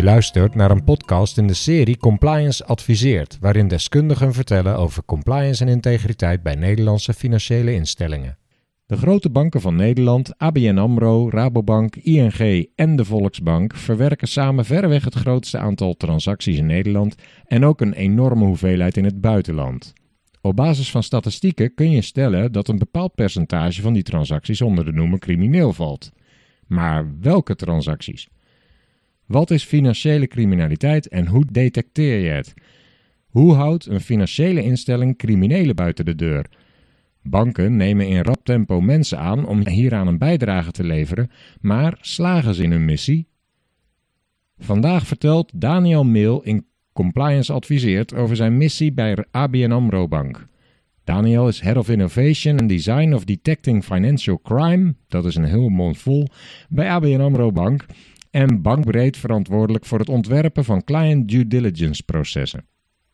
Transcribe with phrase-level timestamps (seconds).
[0.00, 5.64] Je luistert naar een podcast in de serie Compliance Adviseert, waarin deskundigen vertellen over compliance
[5.64, 8.38] en integriteit bij Nederlandse financiële instellingen.
[8.86, 15.04] De grote banken van Nederland, ABN AMRO, Rabobank, ING en de Volksbank verwerken samen verreweg
[15.04, 17.14] het grootste aantal transacties in Nederland
[17.46, 19.92] en ook een enorme hoeveelheid in het buitenland.
[20.40, 24.84] Op basis van statistieken kun je stellen dat een bepaald percentage van die transacties onder
[24.84, 26.12] de noemer crimineel valt.
[26.66, 28.28] Maar welke transacties?
[29.30, 32.54] Wat is financiële criminaliteit en hoe detecteer je het?
[33.26, 36.46] Hoe houdt een financiële instelling criminelen buiten de deur?
[37.22, 41.30] Banken nemen in rap tempo mensen aan om hieraan een bijdrage te leveren,
[41.60, 43.26] maar slagen ze in hun missie?
[44.58, 50.46] Vandaag vertelt Daniel Meel in Compliance Adviseert over zijn missie bij ABN AMRO Bank.
[51.04, 55.68] Daniel is Head of Innovation and Design of Detecting Financial Crime, dat is een heel
[55.68, 56.26] mond vol,
[56.68, 57.86] bij ABN AMRO Bank
[58.30, 62.64] en bankbreed verantwoordelijk voor het ontwerpen van client due diligence processen.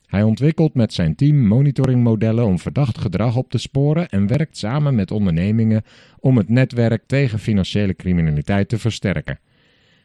[0.06, 4.94] Hij ontwikkelt met zijn team monitoringmodellen om verdacht gedrag op te sporen en werkt samen
[4.94, 5.82] met ondernemingen
[6.20, 9.38] om het netwerk tegen financiële criminaliteit te versterken.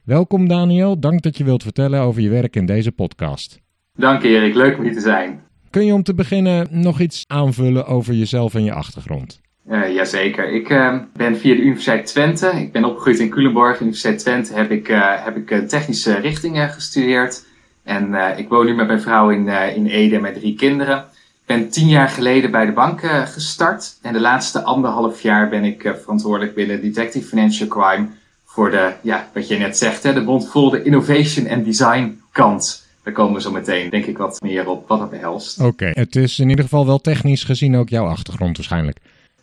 [0.03, 3.59] Welkom Daniel, dank dat je wilt vertellen over je werk in deze podcast.
[3.93, 5.41] Dank Erik, leuk om hier te zijn.
[5.69, 9.41] Kun je om te beginnen nog iets aanvullen over jezelf en je achtergrond?
[9.69, 10.49] Uh, jazeker.
[10.49, 12.47] Ik uh, ben via de Universiteit Twente.
[12.47, 13.79] Ik ben opgegroeid in Culemborg.
[13.79, 17.45] Universiteit Twente heb ik, uh, heb ik technische richtingen gestudeerd.
[17.83, 20.97] En ik woon nu met mijn vrouw in, in Ede met drie kinderen.
[20.97, 23.97] Ik ben tien jaar geleden bij de bank gestart.
[24.01, 28.07] En de laatste anderhalf jaar ben ik verantwoordelijk binnen Detective Financial Crime.
[28.45, 32.87] Voor de, ja, wat je net zegt, hè, de bondvol de innovation en design kant.
[33.03, 35.59] Daar komen we zo meteen, denk ik, wat meer op wat dat behelst.
[35.59, 38.97] Oké, het is in ieder geval wel technisch gezien ook jouw achtergrond waarschijnlijk.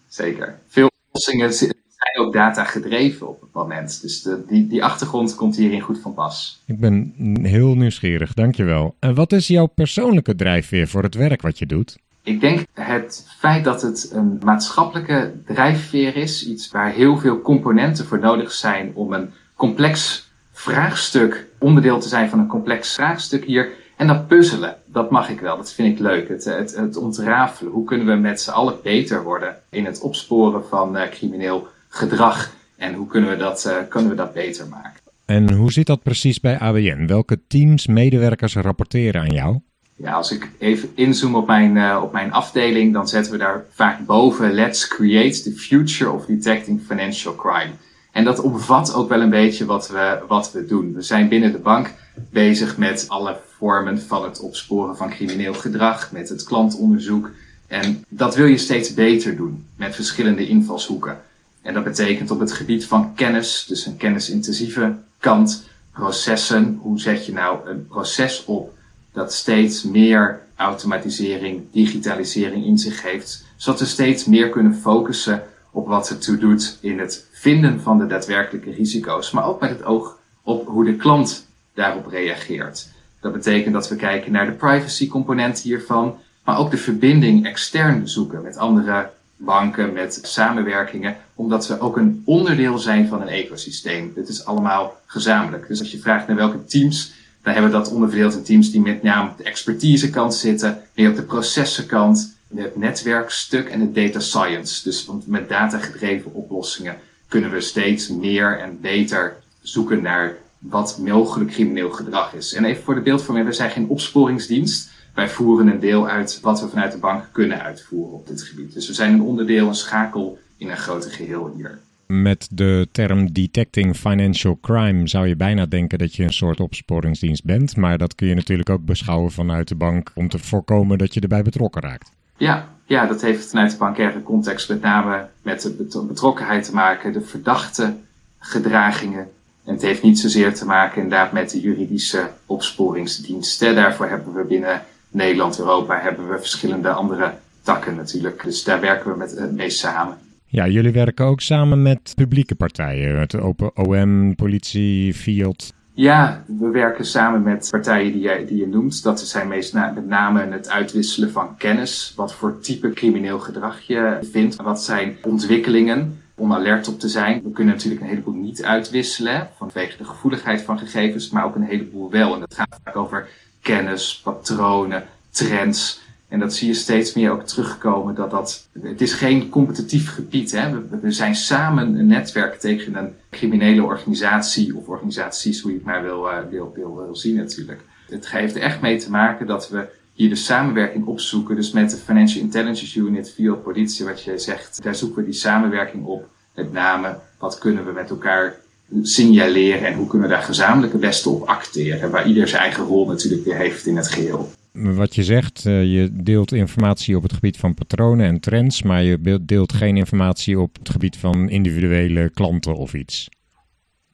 [0.09, 0.59] Zeker.
[0.67, 1.73] Veel oplossingen zijn
[2.19, 4.02] ook data gedreven op het moment.
[4.02, 6.63] Dus de, die, die achtergrond komt hierin goed van pas.
[6.67, 8.95] Ik ben heel nieuwsgierig, dankjewel.
[8.98, 11.98] En wat is jouw persoonlijke drijfveer voor het werk wat je doet?
[12.23, 18.07] Ik denk het feit dat het een maatschappelijke drijfveer is, iets waar heel veel componenten
[18.07, 23.73] voor nodig zijn om een complex vraagstuk, onderdeel te zijn van een complex vraagstuk hier.
[23.98, 26.29] En dat puzzelen, dat mag ik wel, dat vind ik leuk.
[26.29, 30.64] Het, het, het ontrafelen, hoe kunnen we met z'n allen beter worden in het opsporen
[30.69, 35.01] van uh, crimineel gedrag en hoe kunnen we, dat, uh, kunnen we dat beter maken.
[35.25, 37.07] En hoe zit dat precies bij ABN?
[37.07, 39.59] Welke teams, medewerkers rapporteren aan jou?
[39.97, 43.65] Ja, als ik even inzoom op mijn, uh, op mijn afdeling, dan zetten we daar
[43.70, 47.70] vaak boven Let's create the future of detecting financial crime.
[48.13, 50.95] En dat omvat ook wel een beetje wat we, wat we doen.
[50.95, 51.95] We zijn binnen de bank
[52.30, 57.30] bezig met alle vormen van het opsporen van crimineel gedrag, met het klantonderzoek.
[57.67, 61.20] En dat wil je steeds beter doen met verschillende invalshoeken.
[61.63, 66.79] En dat betekent op het gebied van kennis, dus een kennisintensieve kant, processen.
[66.83, 68.77] Hoe zet je nou een proces op
[69.13, 75.86] dat steeds meer automatisering, digitalisering in zich heeft, zodat we steeds meer kunnen focussen op
[75.86, 79.85] wat het toe doet in het vinden van de daadwerkelijke risico's, maar ook met het
[79.85, 82.89] oog op hoe de klant daarop reageert.
[83.20, 88.08] Dat betekent dat we kijken naar de privacy component hiervan, maar ook de verbinding extern
[88.08, 94.12] zoeken met andere banken, met samenwerkingen, omdat we ook een onderdeel zijn van een ecosysteem.
[94.14, 95.68] Dit is allemaal gezamenlijk.
[95.68, 97.12] Dus als je vraagt naar welke teams,
[97.42, 101.11] dan hebben we dat onderverdeeld in teams die met name op de expertisekant zitten, meer
[101.11, 104.83] op de processenkant, het netwerkstuk en het data science.
[104.85, 106.96] Dus met data gedreven oplossingen
[107.29, 112.55] kunnen we steeds meer en beter zoeken naar wat mogelijk crimineel gedrag is.
[112.55, 114.91] En even voor de beeldvorming, we zijn geen opsporingsdienst.
[115.14, 118.74] Wij voeren een deel uit wat we vanuit de bank kunnen uitvoeren op dit gebied.
[118.74, 121.79] Dus we zijn een onderdeel, een schakel in een groter geheel hier.
[122.07, 127.45] Met de term detecting financial crime zou je bijna denken dat je een soort opsporingsdienst
[127.45, 127.77] bent.
[127.77, 131.20] Maar dat kun je natuurlijk ook beschouwen vanuit de bank om te voorkomen dat je
[131.20, 132.11] erbij betrokken raakt.
[132.37, 137.12] Ja, ja, dat heeft vanuit de bankaire context met name met de betrokkenheid te maken,
[137.12, 137.97] de verdachte
[138.38, 139.29] gedragingen.
[139.69, 143.75] En het heeft niet zozeer te maken inderdaad met de juridische opsporingsdiensten.
[143.75, 148.43] Daarvoor hebben we binnen Nederland, Europa, hebben we verschillende andere takken natuurlijk.
[148.44, 150.17] Dus daar werken we met het meest samen.
[150.47, 155.73] Ja, jullie werken ook samen met publieke partijen, het Open OM, politie, Field.
[155.93, 159.03] Ja, we werken samen met partijen die je, die je noemt.
[159.03, 162.12] Dat zijn meest met name het uitwisselen van kennis.
[162.17, 164.56] Wat voor type crimineel gedrag je vindt.
[164.56, 167.43] Wat zijn ontwikkelingen om alert op te zijn.
[167.43, 171.62] We kunnen natuurlijk een heleboel niet uitwisselen vanwege de gevoeligheid van gegevens, maar ook een
[171.62, 172.35] heleboel wel.
[172.35, 173.29] En dat gaat vaak over
[173.62, 176.00] kennis, patronen, trends.
[176.29, 178.14] En dat zie je steeds meer ook terugkomen.
[178.14, 180.50] Dat dat, het is geen competitief gebied.
[180.50, 180.88] Hè.
[181.00, 186.02] We, zijn samen een netwerk tegen een criminele organisatie of organisaties, hoe je het maar
[186.02, 187.81] wil, uh, wil, wil, wil zien natuurlijk.
[188.08, 189.88] Het heeft er echt mee te maken dat we
[190.19, 191.56] hier de samenwerking opzoeken.
[191.56, 195.38] Dus met de Financial Intelligence Unit via politie, wat je zegt, daar zoeken we die
[195.38, 196.29] samenwerking op.
[196.55, 198.55] Met name, wat kunnen we met elkaar
[199.03, 202.11] signaleren en hoe kunnen we daar gezamenlijk het beste op acteren.
[202.11, 204.50] Waar ieder zijn eigen rol natuurlijk weer heeft in het geheel.
[204.73, 209.03] Wat je zegt, eh, je deelt informatie op het gebied van patronen en trends, maar
[209.03, 213.29] je deelt geen informatie op het gebied van individuele klanten of iets.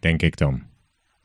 [0.00, 0.62] Denk ik dan.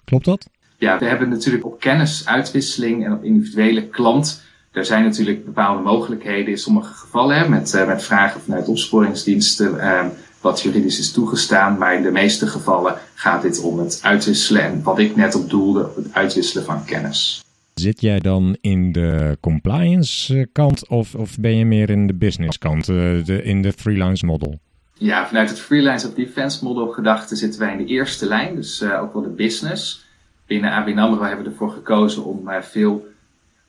[0.03, 0.49] Klopt dat?
[0.77, 6.51] Ja, we hebben natuurlijk op kennisuitwisseling en op individuele klant er zijn natuurlijk bepaalde mogelijkheden
[6.51, 10.05] in sommige gevallen hè, met, uh, met vragen vanuit opsporingsdiensten, uh,
[10.41, 11.77] wat juridisch is toegestaan.
[11.77, 15.49] Maar in de meeste gevallen gaat dit om het uitwisselen en wat ik net op
[15.49, 17.43] doelde, het uitwisselen van kennis.
[17.73, 22.13] Zit jij dan in de compliance eh, kant of, of ben je meer in de
[22.13, 24.59] business kant, de, in de freelance model?
[24.93, 28.83] Ja, vanuit het freelance of defense model gedachte zitten wij in de eerste lijn, dus
[28.83, 30.05] ook wel de business.
[30.45, 33.07] Binnen ABN AMRO hebben we ervoor gekozen om veel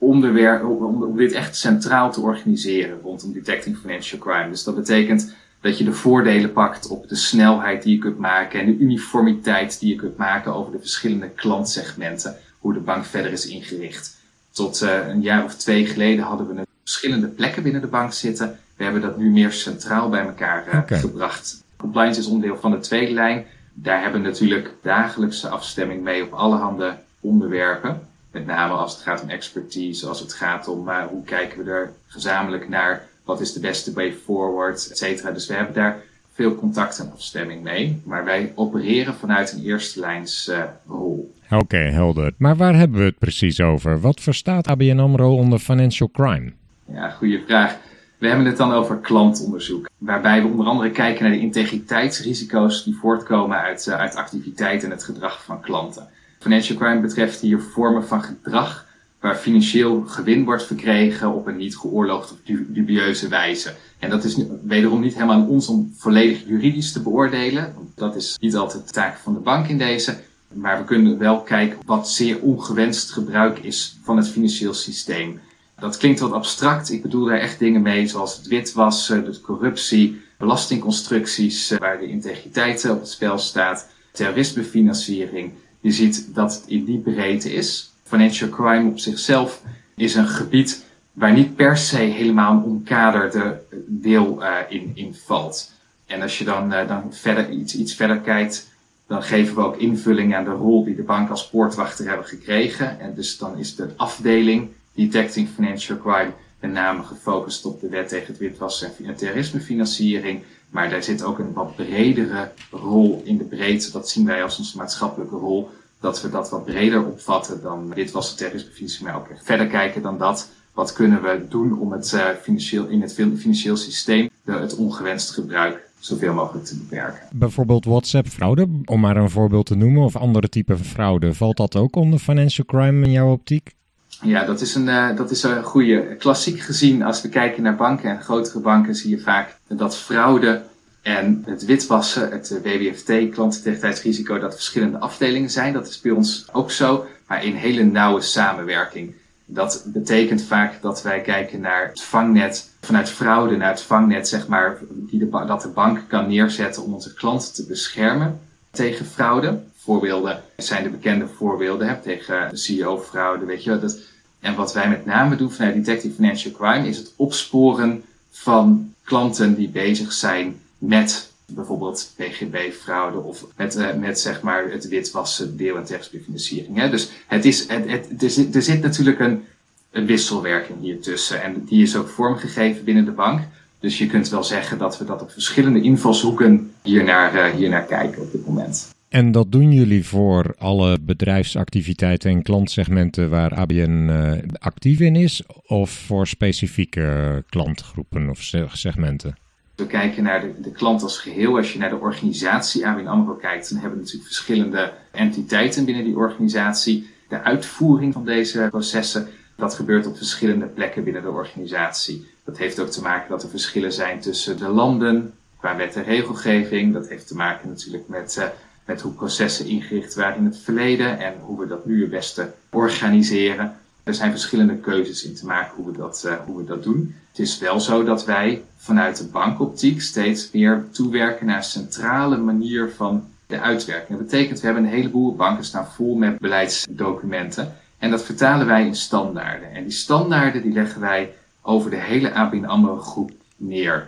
[0.01, 4.51] onderwerp, om, om dit echt centraal te organiseren rondom detecting financial crime.
[4.51, 8.61] Dus dat betekent dat je de voordelen pakt op de snelheid die je kunt maken
[8.61, 13.33] en de uniformiteit die je kunt maken over de verschillende klantsegmenten, hoe de bank verder
[13.33, 14.19] is ingericht.
[14.51, 18.59] Tot uh, een jaar of twee geleden hadden we verschillende plekken binnen de bank zitten.
[18.77, 21.65] We hebben dat nu meer centraal bij elkaar uh, gebracht.
[21.77, 23.47] Compliance is onderdeel van de tweede lijn.
[23.75, 28.09] Daar hebben we natuurlijk dagelijkse afstemming mee op allerhande onderwerpen.
[28.31, 31.71] Met name als het gaat om expertise, als het gaat om uh, hoe kijken we
[31.71, 35.31] er gezamenlijk naar, wat is de beste way forward, et cetera.
[35.31, 36.03] Dus we hebben daar
[36.35, 38.01] veel contact en afstemming mee.
[38.05, 41.35] Maar wij opereren vanuit een eerste lijns uh, rol.
[41.51, 42.33] Oké, helder.
[42.37, 44.01] Maar waar hebben we het precies over?
[44.01, 46.53] Wat verstaat ABN AMRO onder financial crime?
[46.93, 47.79] Ja, goede vraag.
[48.19, 52.97] We hebben het dan over klantonderzoek, waarbij we onder andere kijken naar de integriteitsrisico's die
[52.97, 56.09] voortkomen uit, uh, uit activiteit en het gedrag van klanten.
[56.41, 58.87] Financial crime betreft hier vormen van gedrag
[59.21, 63.75] waar financieel gewin wordt verkregen op een niet geoorloofde of dubieuze wijze.
[63.99, 67.75] En dat is wederom niet helemaal aan ons om volledig juridisch te beoordelen.
[67.95, 70.19] Dat is niet altijd de taak van de bank in deze.
[70.53, 75.41] Maar we kunnen wel kijken wat zeer ongewenst gebruik is van het financieel systeem.
[75.79, 76.91] Dat klinkt wat abstract.
[76.91, 82.09] Ik bedoel daar echt dingen mee zoals het witwassen, de corruptie, belastingconstructies eh, waar de
[82.09, 85.53] integriteit op het spel staat, terrorismefinanciering.
[85.81, 87.93] Je ziet dat het in die breedte is.
[88.03, 89.63] Financial crime op zichzelf
[89.97, 95.73] is een gebied waar niet per se helemaal een omkaderde deel uh, in, in valt.
[96.07, 98.69] En als je dan, uh, dan verder, iets, iets verder kijkt,
[99.07, 103.01] dan geven we ook invulling aan de rol die de bank als poortwachter hebben gekregen.
[103.01, 108.09] En dus dan is de afdeling Detecting Financial Crime met name gefocust op de wet
[108.09, 110.43] tegen het witwassen en terrorismefinanciering.
[110.71, 113.93] Maar daar zit ook een wat bredere rol in de breedte.
[113.93, 115.71] Dat zien wij als onze maatschappelijke rol.
[116.01, 120.03] Dat we dat wat breder opvatten dan dit was de terrorisme, maar ook verder kijken
[120.03, 120.49] dan dat.
[120.73, 125.31] Wat kunnen we doen om het uh, financieel, in het financieel systeem de, het ongewenst
[125.31, 127.21] gebruik zoveel mogelijk te beperken.
[127.33, 131.35] Bijvoorbeeld WhatsApp-fraude, om maar een voorbeeld te noemen, of andere typen fraude.
[131.35, 133.75] Valt dat ook onder financial crime in jouw optiek?
[134.23, 136.17] Ja, dat is een, uh, dat is een goede.
[136.19, 140.63] Klassiek gezien, als we kijken naar banken en grotere banken, zie je vaak dat fraude
[141.03, 145.73] en het witwassen, het WWFT, klantintegriteitsrisico, dat verschillende afdelingen zijn.
[145.73, 149.15] Dat is bij ons ook zo, maar in hele nauwe samenwerking.
[149.45, 154.47] Dat betekent vaak dat wij kijken naar het vangnet, vanuit fraude naar het vangnet, zeg
[154.47, 159.61] maar, die dat de bank kan neerzetten om onze klanten te beschermen tegen fraude.
[159.77, 163.79] Voorbeelden zijn de bekende voorbeelden hè, tegen CEO-fraude, weet je.
[163.79, 163.99] Dat,
[164.41, 169.55] en wat wij met name doen vanuit Detective Financial Crime is het opsporen van klanten
[169.55, 175.77] die bezig zijn met bijvoorbeeld PGB-fraude of met, uh, met zeg maar het witwassen deel-
[175.77, 176.91] en terrorismefinanciering.
[176.91, 178.23] Dus het is, het,
[178.55, 179.45] er, zit, natuurlijk een,
[179.91, 183.41] wisselwerking hier tussen en die is ook vormgegeven binnen de bank.
[183.81, 187.69] Dus je kunt wel zeggen dat we dat op verschillende invalshoeken hier naar, uh, hier
[187.69, 188.89] naar kijken op dit moment.
[189.11, 195.43] En dat doen jullie voor alle bedrijfsactiviteiten en klantsegmenten waar ABN uh, actief in is,
[195.67, 198.39] of voor specifieke klantgroepen of
[198.73, 199.37] segmenten?
[199.75, 201.57] We kijken naar de, de klant als geheel.
[201.57, 206.05] Als je naar de organisatie ABN AMRO kijkt, dan hebben we natuurlijk verschillende entiteiten binnen
[206.05, 207.11] die organisatie.
[207.29, 212.27] De uitvoering van deze processen, dat gebeurt op verschillende plekken binnen de organisatie.
[212.45, 216.05] Dat heeft ook te maken dat er verschillen zijn tussen de landen qua wet en
[216.05, 216.93] regelgeving.
[216.93, 218.45] Dat heeft te maken natuurlijk met, uh,
[218.91, 222.53] met hoe processen ingericht waren in het verleden en hoe we dat nu het beste
[222.71, 223.77] organiseren.
[224.03, 227.15] Er zijn verschillende keuzes in te maken hoe we dat, uh, hoe we dat doen.
[227.29, 232.37] Het is wel zo dat wij vanuit de bankoptiek steeds meer toewerken naar een centrale
[232.37, 234.19] manier van de uitwerking.
[234.19, 237.77] Dat betekent, we hebben een heleboel banken staan vol met beleidsdocumenten.
[237.99, 239.73] En dat vertalen wij in standaarden.
[239.73, 243.31] En die standaarden die leggen wij over de hele ABN AMRO groep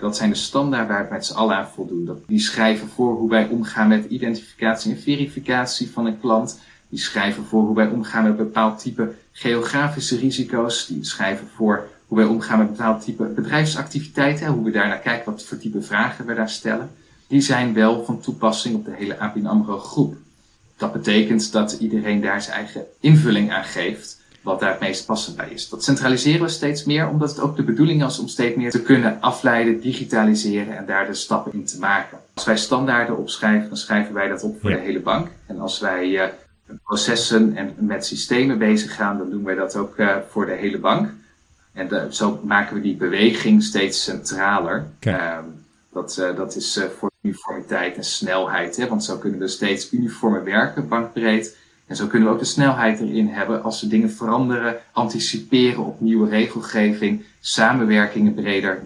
[0.01, 2.23] Dat zijn de standaarden waar we met z'n allen aan voldoen.
[2.27, 6.61] Die schrijven voor hoe wij omgaan met identificatie en verificatie van een klant.
[6.89, 10.87] Die schrijven voor hoe wij omgaan met bepaald type geografische risico's.
[10.87, 14.47] Die schrijven voor hoe wij omgaan met bepaald type bedrijfsactiviteiten.
[14.47, 16.91] Hoe we daarnaar kijken, wat voor type vragen we daar stellen.
[17.27, 20.17] Die zijn wel van toepassing op de hele ABN AMRO groep.
[20.77, 25.37] Dat betekent dat iedereen daar zijn eigen invulling aan geeft wat daar het meest passend
[25.37, 25.69] bij is.
[25.69, 28.83] Dat centraliseren we steeds meer, omdat het ook de bedoeling is om steeds meer te
[28.83, 32.19] kunnen afleiden, digitaliseren en daar de stappen in te maken.
[32.35, 35.29] Als wij standaarden opschrijven, dan schrijven wij dat op voor de hele bank.
[35.47, 36.25] En als wij uh,
[36.85, 40.79] processen en met systemen bezig gaan, dan doen wij dat ook uh, voor de hele
[40.79, 41.11] bank.
[41.73, 44.87] En de, zo maken we die beweging steeds centraler.
[44.97, 45.39] Okay.
[45.39, 48.89] Um, dat, uh, dat is voor uniformiteit en snelheid, hè?
[48.89, 51.57] want zo kunnen we steeds uniformer werken, bankbreed.
[51.87, 56.01] En zo kunnen we ook de snelheid erin hebben als we dingen veranderen, anticiperen op
[56.01, 58.83] nieuwe regelgeving, samenwerkingen breder,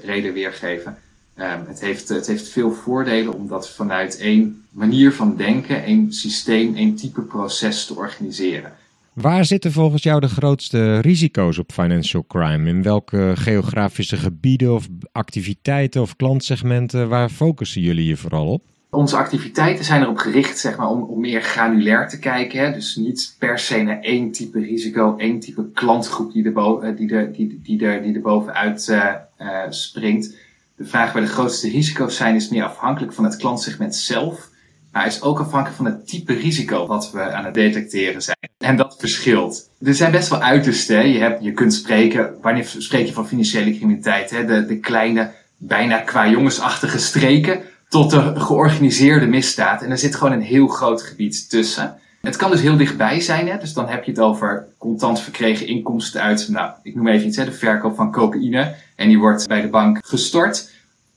[0.00, 0.96] breder weergeven.
[1.36, 6.12] Um, het, heeft, het heeft veel voordelen om dat vanuit één manier van denken, één
[6.12, 8.72] systeem, één type proces te organiseren.
[9.12, 12.68] Waar zitten volgens jou de grootste risico's op financial crime?
[12.68, 18.62] In welke geografische gebieden of activiteiten of klantsegmenten, waar focussen jullie je vooral op?
[18.90, 22.60] Onze activiteiten zijn erop gericht zeg maar, om, om meer granulair te kijken.
[22.60, 22.72] Hè?
[22.72, 27.30] Dus niet per se naar één type risico, één type klantgroep die er, eh, die
[27.30, 30.34] die, die die bovenuit uh, uh, springt.
[30.76, 34.48] De vraag waar de grootste risico's zijn is meer afhankelijk van het klantsegment zelf.
[34.92, 38.36] Maar is ook afhankelijk van het type risico wat we aan het detecteren zijn.
[38.58, 39.70] En dat verschilt.
[39.82, 41.08] Er zijn best wel uitersten.
[41.08, 44.30] Je, hebt, je kunt spreken, wanneer spreek je van financiële criminaliteit?
[44.30, 44.44] Hè?
[44.44, 49.82] De, de kleine, bijna qua jongensachtige streken tot de georganiseerde misdaad.
[49.82, 51.98] En er zit gewoon een heel groot gebied tussen.
[52.20, 53.58] Het kan dus heel dichtbij zijn, hè?
[53.58, 57.36] dus dan heb je het over contant verkregen inkomsten uit, nou, ik noem even iets,
[57.36, 58.74] hè, de verkoop van cocaïne.
[58.96, 60.70] En die wordt bij de bank gestort.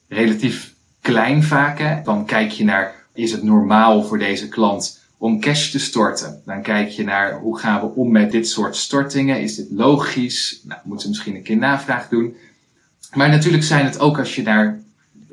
[0.08, 2.06] Relatief klein vaak.
[2.06, 6.42] Dan kijk je naar, is het normaal voor deze klant om cash te storten?
[6.46, 9.42] Dan kijk je naar, hoe gaan we om met dit soort stortingen?
[9.42, 10.62] Is dit logisch?
[10.64, 12.36] Nou, moeten we misschien een keer navraag doen.
[13.14, 14.83] Maar natuurlijk zijn het ook als je naar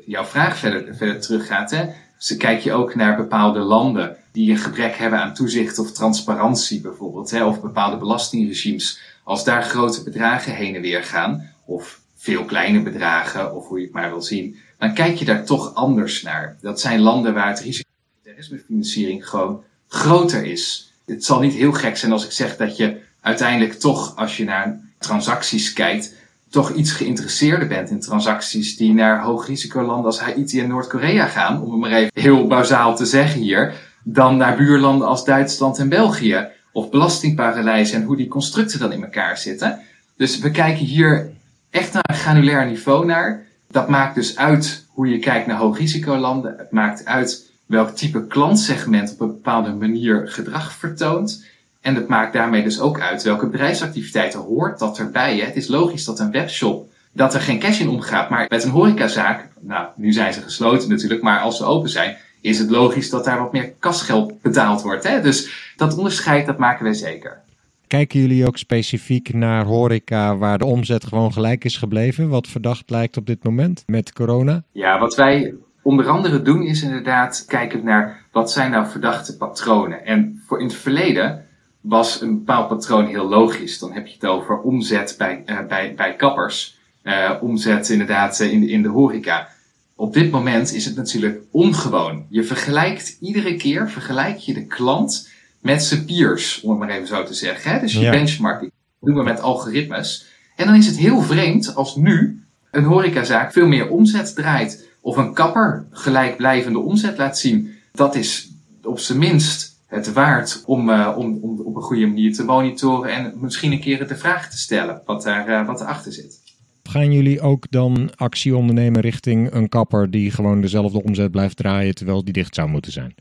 [0.05, 1.71] jouw vraag verder, verder teruggaat.
[1.71, 1.85] Hè?
[2.27, 6.81] Dan kijk je ook naar bepaalde landen die een gebrek hebben aan toezicht of transparantie
[6.81, 7.31] bijvoorbeeld.
[7.31, 7.45] Hè?
[7.45, 8.99] Of bepaalde belastingregimes.
[9.23, 13.85] Als daar grote bedragen heen en weer gaan, of veel kleine bedragen, of hoe je
[13.85, 16.57] het maar wil zien, dan kijk je daar toch anders naar.
[16.61, 20.93] Dat zijn landen waar het risico van terrorismefinanciering gewoon groter is.
[21.05, 24.43] Het zal niet heel gek zijn als ik zeg dat je uiteindelijk toch, als je
[24.43, 26.13] naar transacties kijkt,
[26.51, 31.71] toch iets geïnteresseerder bent in transacties die naar hoogrisicolanden als Haiti en Noord-Korea gaan, om
[31.71, 36.47] het maar even heel bazaal te zeggen hier, dan naar buurlanden als Duitsland en België.
[36.73, 39.79] Of belastingparadijzen en hoe die constructen dan in elkaar zitten.
[40.17, 41.31] Dus we kijken hier
[41.69, 43.45] echt naar een granulair niveau naar.
[43.67, 46.55] Dat maakt dus uit hoe je kijkt naar hoogrisicolanden.
[46.57, 51.45] Het maakt uit welk type klantsegment op een bepaalde manier gedrag vertoont.
[51.81, 55.37] En dat maakt daarmee dus ook uit welke bedrijfsactiviteiten hoort dat erbij.
[55.37, 55.45] Hè?
[55.45, 58.29] Het is logisch dat een webshop, dat er geen cash in omgaat.
[58.29, 62.17] Maar met een horecazaak, nou, nu zijn ze gesloten natuurlijk, maar als ze open zijn,
[62.41, 65.07] is het logisch dat daar wat meer kasgeld betaald wordt.
[65.07, 65.21] Hè?
[65.21, 67.41] Dus dat onderscheid, dat maken wij zeker.
[67.87, 72.29] Kijken jullie ook specifiek naar horeca waar de omzet gewoon gelijk is gebleven?
[72.29, 74.63] Wat verdacht lijkt op dit moment met corona?
[74.71, 80.05] Ja, wat wij onder andere doen is inderdaad kijken naar wat zijn nou verdachte patronen.
[80.05, 81.45] En voor in het verleden
[81.81, 83.79] was een bepaald patroon heel logisch.
[83.79, 88.51] Dan heb je het over omzet bij, uh, bij, bij kappers, uh, omzet inderdaad uh,
[88.51, 89.49] in, in de horeca.
[89.95, 92.25] Op dit moment is het natuurlijk ongewoon.
[92.29, 97.07] Je vergelijkt iedere keer, vergelijk je de klant met zijn peers, om het maar even
[97.07, 97.71] zo te zeggen.
[97.71, 97.79] Hè?
[97.79, 98.11] Dus je ja.
[98.11, 100.25] benchmarking doen we met algoritmes.
[100.55, 104.89] En dan is het heel vreemd als nu een horecazaak veel meer omzet draait.
[105.01, 107.75] Of een kapper gelijkblijvende omzet laat zien.
[107.91, 108.51] Dat is
[108.83, 113.11] op zijn minst het waard om, uh, om, om op een goede manier te monitoren
[113.13, 116.39] en misschien een keer de vraag te stellen wat, daar, uh, wat erachter zit.
[116.83, 121.95] Gaan jullie ook dan actie ondernemen richting een kapper die gewoon dezelfde omzet blijft draaien
[121.95, 123.15] terwijl die dicht zou moeten zijn?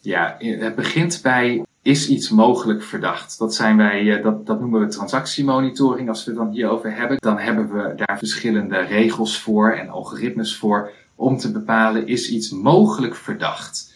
[0.00, 3.38] Ja, het begint bij is iets mogelijk verdacht?
[3.38, 6.08] Dat, zijn wij, dat, dat noemen we transactiemonitoring.
[6.08, 10.56] Als we het dan hierover hebben, dan hebben we daar verschillende regels voor en algoritmes
[10.56, 13.91] voor om te bepalen is iets mogelijk verdacht.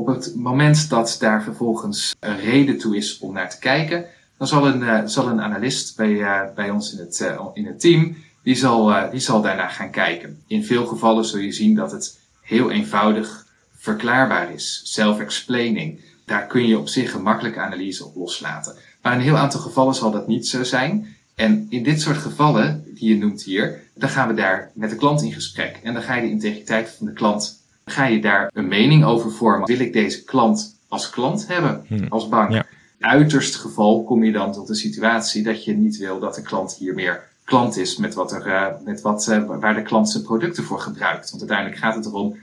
[0.00, 4.04] Op het moment dat daar vervolgens een reden toe is om naar te kijken,
[4.38, 8.54] dan zal een, zal een analist bij, bij ons in het, in het team, die
[8.54, 10.42] zal, die zal daarna gaan kijken.
[10.46, 16.00] In veel gevallen zul je zien dat het heel eenvoudig verklaarbaar is, self-explaining.
[16.24, 18.76] Daar kun je op zich een makkelijke analyse op loslaten.
[19.02, 21.16] Maar in een heel aantal gevallen zal dat niet zo zijn.
[21.34, 24.96] En in dit soort gevallen, die je noemt hier, dan gaan we daar met de
[24.96, 25.80] klant in gesprek.
[25.82, 27.59] En dan ga je de integriteit van de klant,
[27.90, 29.66] ga je daar een mening over vormen.
[29.66, 32.06] Wil ik deze klant als klant hebben, hmm.
[32.08, 32.50] als bank?
[32.50, 32.66] Ja.
[32.98, 36.42] In uiterste geval kom je dan tot de situatie dat je niet wil dat de
[36.42, 40.10] klant hier meer klant is met, wat er, uh, met wat, uh, waar de klant
[40.10, 41.30] zijn producten voor gebruikt.
[41.30, 42.36] Want uiteindelijk gaat het erom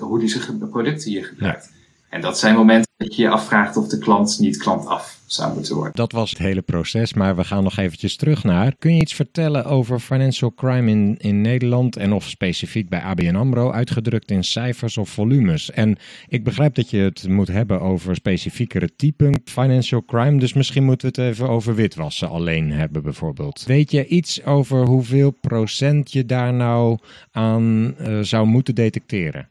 [0.00, 1.70] hoe die zijn producten hier gebruikt.
[2.16, 5.74] En dat zijn momenten dat je je afvraagt of de klant niet klantaf zou moeten
[5.74, 5.94] worden.
[5.94, 8.76] Dat was het hele proces, maar we gaan nog eventjes terug naar.
[8.78, 13.34] Kun je iets vertellen over financial crime in, in Nederland en of specifiek bij ABN
[13.34, 15.70] AMRO, uitgedrukt in cijfers of volumes?
[15.70, 20.84] En ik begrijp dat je het moet hebben over specifiekere typen financial crime, dus misschien
[20.84, 23.64] moeten we het even over witwassen alleen hebben bijvoorbeeld.
[23.66, 26.98] Weet je iets over hoeveel procent je daar nou
[27.30, 29.48] aan uh, zou moeten detecteren?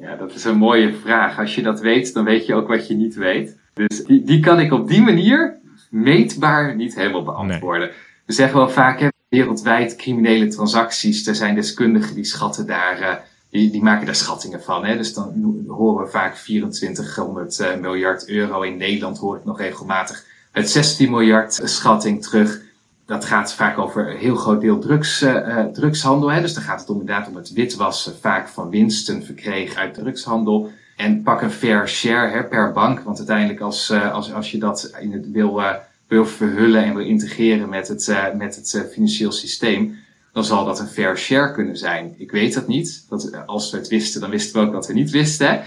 [0.00, 1.38] Ja, dat is een mooie vraag.
[1.38, 3.56] Als je dat weet, dan weet je ook wat je niet weet.
[3.74, 5.58] Dus die, die kan ik op die manier
[5.90, 7.90] meetbaar niet helemaal beantwoorden.
[8.26, 13.14] We zeggen wel vaak, hè, wereldwijd criminele transacties, er zijn deskundigen die schatten daar, uh,
[13.50, 14.84] die, die maken daar schattingen van.
[14.84, 14.96] Hè.
[14.96, 18.62] Dus dan horen we vaak 2400 uh, miljard euro.
[18.62, 22.60] In Nederland hoor ik nog regelmatig het 16 miljard schatting terug
[23.08, 26.32] dat gaat vaak over een heel groot deel drugs, uh, drugshandel.
[26.32, 26.40] Hè?
[26.40, 30.70] Dus dan gaat het inderdaad om het witwassen vaak van winsten verkregen uit drugshandel.
[30.96, 33.00] En pak een fair share hè, per bank.
[33.00, 35.62] Want uiteindelijk als, uh, als, als je dat in het wil,
[36.06, 39.98] wil verhullen en wil integreren met het, met het financieel systeem,
[40.32, 42.14] dan zal dat een fair share kunnen zijn.
[42.16, 43.04] Ik weet dat niet.
[43.08, 45.62] Dat, als we het wisten, dan wisten we ook wat we niet wisten.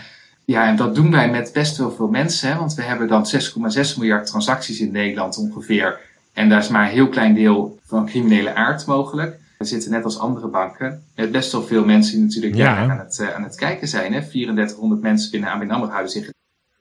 [0.46, 2.50] Ja, en dat doen wij met best wel veel mensen.
[2.50, 2.58] Hè?
[2.58, 6.94] Want we hebben dan 6,6 miljard transacties in Nederland ongeveer en daar is maar een
[6.94, 9.40] heel klein deel van criminele aard mogelijk.
[9.58, 12.78] We zitten net als andere banken best wel veel mensen die natuurlijk ja.
[12.78, 14.14] aan, het, uh, aan het kijken zijn.
[14.14, 14.28] Hè?
[14.28, 16.32] 3400 mensen binnen ABN AMRO houden zich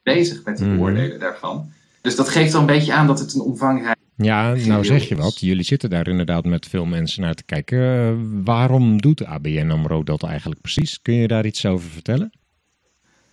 [0.03, 0.77] bezig met het mhm.
[0.77, 1.71] beoordelen daarvan.
[2.01, 5.17] Dus dat geeft al een beetje aan dat het een omvangrijk ja, nou zeg je
[5.17, 5.41] wat.
[5.41, 7.79] Jullie zitten daar inderdaad met veel mensen naar te kijken.
[7.79, 8.13] Uh,
[8.45, 11.03] waarom doet ABN AMRO dat eigenlijk precies?
[11.03, 12.33] Kun je daar iets over vertellen?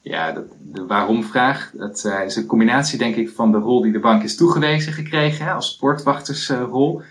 [0.10, 3.92] Ja, de, de waarom-vraag, dat uh, is een combinatie denk ik van de rol die
[3.92, 7.02] de bank is toegewezen gekregen hè, als sportwachtersrol.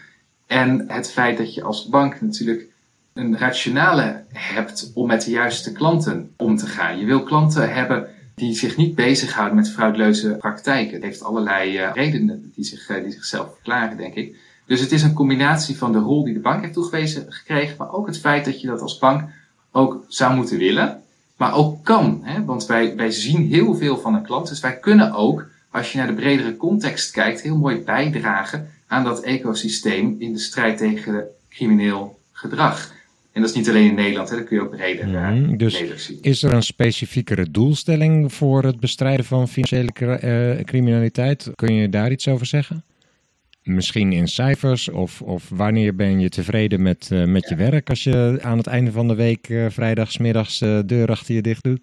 [0.47, 2.67] en het feit dat je als bank natuurlijk
[3.13, 6.99] een rationale hebt om met de juiste klanten om te gaan.
[6.99, 10.95] Je wil klanten hebben die zich niet bezighouden met frauduleuze praktijken.
[10.95, 14.37] Het heeft allerlei uh, redenen die, zich, uh, die zichzelf verklaren, denk ik.
[14.67, 17.93] Dus het is een combinatie van de rol die de bank heeft toegewezen gekregen, maar
[17.93, 19.31] ook het feit dat je dat als bank
[19.73, 21.05] ook zou moeten willen
[21.37, 22.21] maar ook kan.
[22.23, 22.45] Hè?
[22.45, 24.49] Want wij, wij zien heel veel van een klant.
[24.49, 29.05] Dus wij kunnen ook, als je naar de bredere context kijkt, heel mooi bijdragen aan
[29.05, 32.95] dat ecosysteem in de strijd tegen crimineel gedrag.
[33.33, 35.83] En dat is niet alleen in Nederland, hè, dat kun je ook breder, mm, dus
[35.97, 36.19] zien.
[36.21, 39.91] Is er een specifiekere doelstelling voor het bestrijden van financiële
[40.57, 41.51] uh, criminaliteit?
[41.55, 42.85] Kun je daar iets over zeggen?
[43.67, 44.89] Misschien in cijfers?
[44.89, 48.67] Of, of wanneer ben je tevreden met, uh, met je werk als je aan het
[48.67, 51.81] einde van de week uh, vrijdagsmiddags uh, deur achter je dicht doet?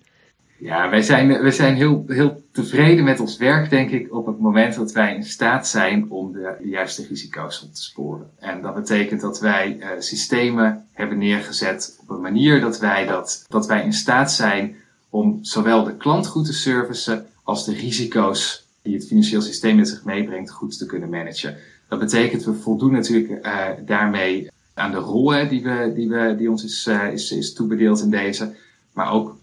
[0.58, 4.40] Ja, wij zijn, wij zijn heel, heel tevreden met ons werk, denk ik, op het
[4.40, 8.30] moment dat wij in staat zijn om de juiste risico's op te sporen.
[8.40, 13.68] En dat betekent dat wij systemen hebben neergezet op een manier dat wij, dat, dat
[13.68, 14.76] wij in staat zijn
[15.10, 19.88] om zowel de klant goed te servicen als de risico's die het financieel systeem met
[19.88, 21.58] zich meebrengt goed te kunnen managen.
[22.00, 26.50] Dat betekent, we voldoen natuurlijk uh, daarmee aan de rol die, we, die, we, die
[26.50, 28.56] ons is, uh, is, is toebedeeld in deze.
[28.94, 29.38] Maar ook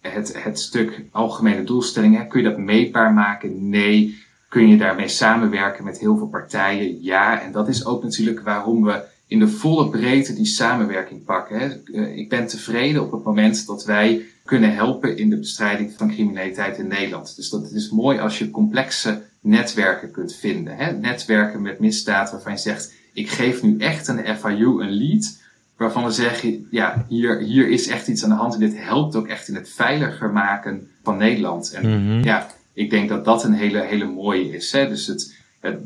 [0.00, 2.28] het, het stuk algemene doelstellingen.
[2.28, 3.68] Kun je dat meetbaar maken?
[3.68, 4.24] Nee.
[4.48, 7.02] Kun je daarmee samenwerken met heel veel partijen?
[7.02, 7.40] Ja.
[7.40, 11.58] En dat is ook natuurlijk waarom we in de volle breedte die samenwerking pakken.
[11.58, 11.66] Hè.
[11.92, 16.08] Eh, ik ben tevreden op het moment dat wij kunnen helpen in de bestrijding van
[16.08, 17.36] criminaliteit in Nederland.
[17.36, 20.76] Dus dat is mooi als je complexe netwerken kunt vinden.
[20.76, 20.92] Hè?
[20.92, 25.38] Netwerken met misdaad waarvan je zegt, ik geef nu echt een FIU een lead,
[25.76, 29.16] waarvan we zeggen, ja, hier, hier is echt iets aan de hand en dit helpt
[29.16, 31.72] ook echt in het veiliger maken van Nederland.
[31.72, 32.24] En mhm.
[32.24, 34.72] ja, ik denk dat dat een hele, hele mooie is.
[34.72, 34.88] Hè?
[34.88, 35.78] Dus het, het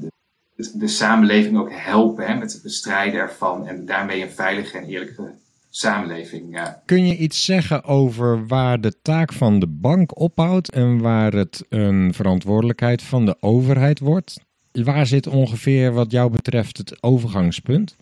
[0.74, 5.32] de, samenleving ook helpen hè, met het bestrijden ervan en daarmee een veilige en eerlijke
[5.70, 6.54] samenleving.
[6.54, 6.82] Ja.
[6.86, 11.64] Kun je iets zeggen over waar de taak van de bank ophoudt en waar het
[11.68, 14.40] een verantwoordelijkheid van de overheid wordt?
[14.72, 17.96] Waar zit ongeveer wat jou betreft het overgangspunt?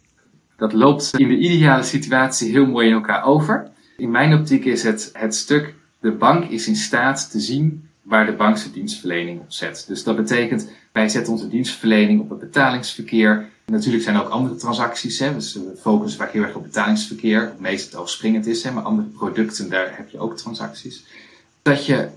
[0.56, 3.70] Dat loopt in de ideale situatie heel mooi in elkaar over.
[3.96, 8.26] In mijn optiek is het het stuk, de bank is in staat te zien waar
[8.26, 9.84] de bank zijn dienstverlening op zet.
[9.88, 13.48] Dus dat betekent, Wij zetten onze dienstverlening op het betalingsverkeer.
[13.66, 15.18] Natuurlijk zijn er ook andere transacties.
[15.18, 15.34] Hè.
[15.34, 17.40] Dus we focussen vaak heel erg op betalingsverkeer.
[17.40, 21.04] Het meest overspringend is, hè, maar andere producten, daar heb je ook transacties.
[21.62, 22.08] Dat je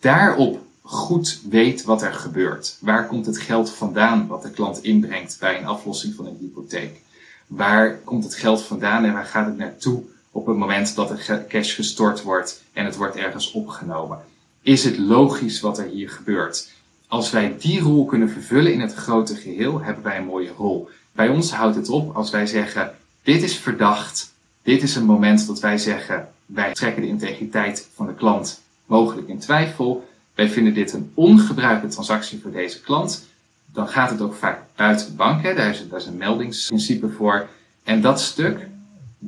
[0.00, 2.76] daarop goed weet wat er gebeurt.
[2.80, 7.00] Waar komt het geld vandaan wat de klant inbrengt bij een aflossing van een hypotheek?
[7.46, 11.46] Waar komt het geld vandaan en waar gaat het naartoe op het moment dat er
[11.48, 14.20] cash gestort wordt en het wordt ergens opgenomen?
[14.62, 16.76] Is het logisch wat er hier gebeurt?
[17.08, 20.88] Als wij die rol kunnen vervullen in het grote geheel, hebben wij een mooie rol.
[21.12, 24.32] Bij ons houdt het op als wij zeggen: dit is verdacht.
[24.62, 29.28] Dit is een moment dat wij zeggen: wij trekken de integriteit van de klant mogelijk
[29.28, 30.08] in twijfel.
[30.34, 33.26] Wij vinden dit een ongebruikte transactie voor deze klant.
[33.72, 35.42] Dan gaat het ook vaak buiten de bank.
[35.42, 35.54] Hè.
[35.54, 37.48] Daar, is, daar is een meldingsprincipe voor.
[37.82, 38.66] En dat stuk,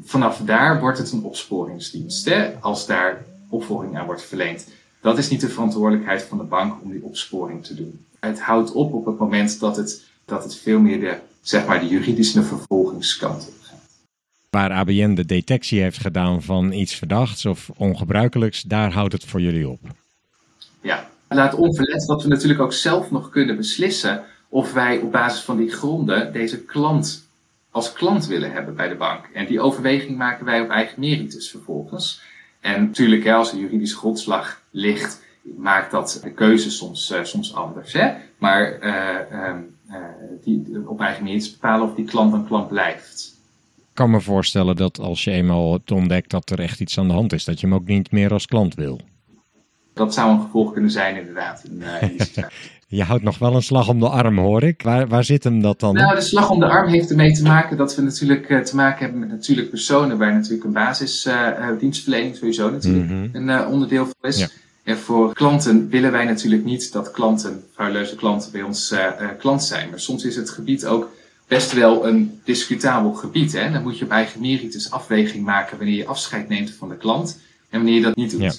[0.05, 2.25] vanaf daar wordt het een opsporingsdienst.
[2.25, 4.67] Hè, als daar opvolging aan wordt verleend.
[5.01, 8.07] Dat is niet de verantwoordelijkheid van de bank om die opsporing te doen.
[8.21, 11.81] Het houdt op op het moment dat het, dat het veel meer de, zeg maar,
[11.81, 13.89] de juridische vervolgingskant op gaat.
[14.51, 19.41] Waar ABN de detectie heeft gedaan van iets verdachts of ongebruikelijks, daar houdt het voor
[19.41, 19.81] jullie op.
[20.81, 25.41] Ja, laat onverlet dat we natuurlijk ook zelf nog kunnen beslissen of wij op basis
[25.41, 27.29] van die gronden deze klant
[27.71, 29.29] als klant willen hebben bij de bank.
[29.35, 32.21] En die overweging maken wij op eigen meritus vervolgens.
[32.61, 35.23] En natuurlijk, als er juridische grondslag ligt,
[35.57, 37.93] maakt dat de keuze soms, uh, soms anders.
[37.93, 38.13] Hè?
[38.39, 39.53] Maar uh,
[39.91, 39.99] uh,
[40.45, 43.39] die, op eigen meritus bepalen of die klant een klant blijft.
[43.77, 47.09] Ik kan me voorstellen dat als je eenmaal hebt ontdekt dat er echt iets aan
[47.09, 49.01] de hand is, dat je hem ook niet meer als klant wil.
[49.95, 51.65] Dat zou een gevolg kunnen zijn, inderdaad.
[51.65, 52.17] In, in
[52.91, 54.83] je houdt nog wel een slag om de arm, hoor ik.
[54.83, 55.95] Waar, waar zit hem dat dan?
[55.95, 58.77] Nou, de slag om de arm heeft ermee te maken dat we natuurlijk uh, te
[58.77, 63.29] maken hebben met natuurlijk personen waar natuurlijk een basisdienstverlening uh, sowieso natuurlijk mm -hmm.
[63.33, 64.39] een uh, onderdeel van is.
[64.39, 64.49] Ja.
[64.83, 68.95] En voor klanten willen wij natuurlijk niet dat klanten, frauduleuze klanten, bij ons
[69.39, 69.91] klant zijn.
[69.91, 71.11] Maar soms is het gebied ook
[71.47, 73.53] best wel een discutabel gebied.
[73.53, 73.73] Hè?
[73.73, 77.39] Dan moet je op eigen meritus afweging maken wanneer je afscheid neemt van de klant
[77.69, 78.41] en wanneer je dat niet doet.
[78.41, 78.53] Ja.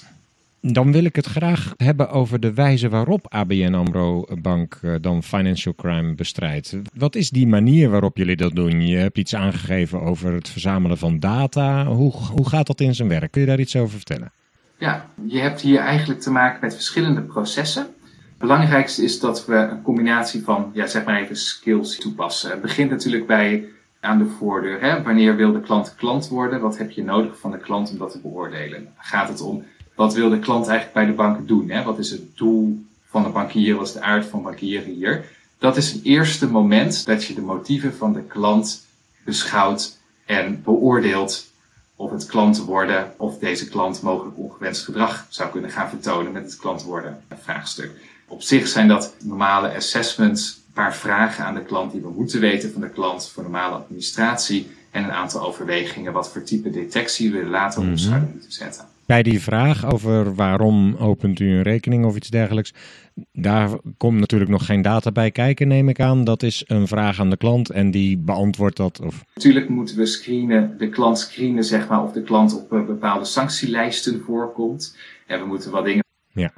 [0.61, 5.75] Dan wil ik het graag hebben over de wijze waarop ABN AMRO Bank dan financial
[5.75, 6.75] crime bestrijdt.
[6.93, 8.87] Wat is die manier waarop jullie dat doen?
[8.87, 11.85] Je hebt iets aangegeven over het verzamelen van data.
[11.85, 13.31] Hoe, hoe gaat dat in zijn werk?
[13.31, 14.31] Kun je daar iets over vertellen?
[14.77, 17.83] Ja, je hebt hier eigenlijk te maken met verschillende processen.
[17.83, 22.51] Het belangrijkste is dat we een combinatie van, ja, zeg maar even skills toepassen.
[22.51, 23.65] Het begint natuurlijk bij
[23.99, 24.81] aan de voordeur.
[24.81, 25.03] Hè?
[25.03, 26.61] Wanneer wil de klant klant worden?
[26.61, 28.87] Wat heb je nodig van de klant om dat te beoordelen?
[28.97, 29.63] Gaat het om
[29.95, 31.69] wat wil de klant eigenlijk bij de bank doen?
[31.69, 31.83] Hè?
[31.83, 33.75] Wat is het doel van de bankier?
[33.75, 35.25] Wat is de aard van bankieren hier?
[35.57, 38.85] Dat is het eerste moment dat je de motieven van de klant
[39.23, 41.49] beschouwt en beoordeelt
[41.95, 46.43] of het klant worden, of deze klant mogelijk ongewenst gedrag zou kunnen gaan vertonen met
[46.43, 47.91] het klant worden vraagstuk.
[48.27, 52.39] Op zich zijn dat normale assessments, een paar vragen aan de klant die we moeten
[52.39, 57.31] weten van de klant voor normale administratie en een aantal overwegingen wat voor type detectie
[57.31, 57.99] we later op mm -hmm.
[57.99, 58.85] zouden moeten zetten.
[59.11, 62.73] Bij die vraag over waarom opent u een rekening of iets dergelijks,
[63.31, 66.23] daar komt natuurlijk nog geen data bij kijken, neem ik aan.
[66.23, 69.01] Dat is een vraag aan de klant en die beantwoordt dat.
[69.01, 69.25] Of...
[69.33, 74.21] Natuurlijk moeten we screenen, de klant screenen, zeg maar, of de klant op bepaalde sanctielijsten
[74.21, 74.97] voorkomt.
[75.27, 76.51] En we moeten wat dingen ja.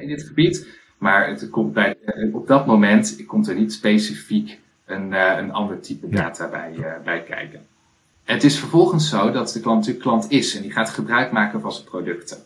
[0.00, 0.66] in dit gebied.
[0.98, 1.96] Maar het komt bij,
[2.32, 6.50] op dat moment komt er niet specifiek een, een ander type data ja.
[6.50, 7.60] bij, bij kijken.
[8.26, 11.60] Het is vervolgens zo dat de klant natuurlijk klant is en die gaat gebruik maken
[11.60, 12.36] van zijn producten.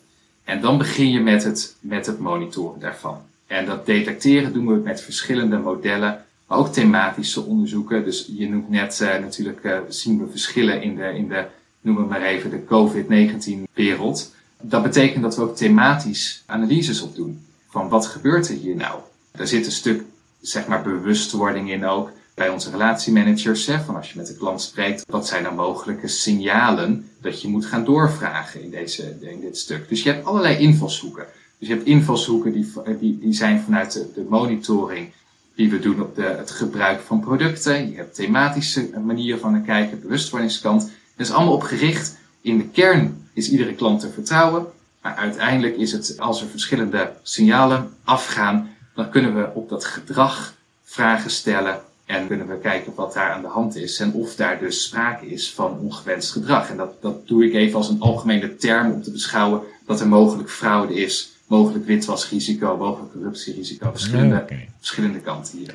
[0.45, 3.19] En dan begin je met het, met het monitoren daarvan.
[3.47, 8.05] En dat detecteren doen we met verschillende modellen, maar ook thematische onderzoeken.
[8.05, 11.45] Dus je noemt net uh, natuurlijk, uh, zien we verschillen in de, in de,
[11.81, 14.35] noem het maar even, de COVID-19 wereld.
[14.61, 17.47] Dat betekent dat we ook thematisch analyses op doen.
[17.69, 19.01] Van wat gebeurt er hier nou?
[19.31, 20.03] Er zit een stuk,
[20.41, 22.11] zeg maar, bewustwording in ook
[22.41, 26.09] bij onze relatiemanagers, hè, van als je met de klant spreekt, wat zijn dan mogelijke
[26.09, 29.89] signalen dat je moet gaan doorvragen in, deze, in dit stuk.
[29.89, 31.27] Dus je hebt allerlei invalshoeken.
[31.59, 35.13] Dus je hebt invalshoeken die, die, die zijn vanuit de, monitoring
[35.55, 37.91] die we doen op de, het gebruik van producten.
[37.91, 40.83] Je hebt thematische manieren van kijken, bewustwordingskant.
[41.17, 42.19] Dat is allemaal op gericht.
[42.41, 44.67] In de kern is iedere klant te vertrouwen.
[45.03, 50.55] Maar uiteindelijk is het, als er verschillende signalen afgaan, dan kunnen we op dat gedrag
[50.85, 54.59] vragen stellen en kunnen we kijken wat daar aan de hand is en of daar
[54.59, 56.71] dus sprake is van ongewenst gedrag.
[56.71, 60.09] En dat, dat doe ik even als een algemene term om te beschouwen dat er
[60.09, 64.45] mogelijk fraude is, mogelijk witwasrisico, mogelijk corruptierisico, verschillende,
[64.79, 65.75] verschillende kanten hier.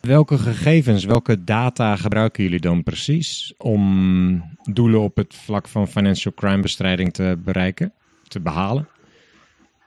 [0.00, 6.34] Welke gegevens, welke data gebruiken jullie dan precies om doelen op het vlak van financial
[6.34, 7.92] crime bestrijding te bereiken,
[8.28, 8.88] te behalen?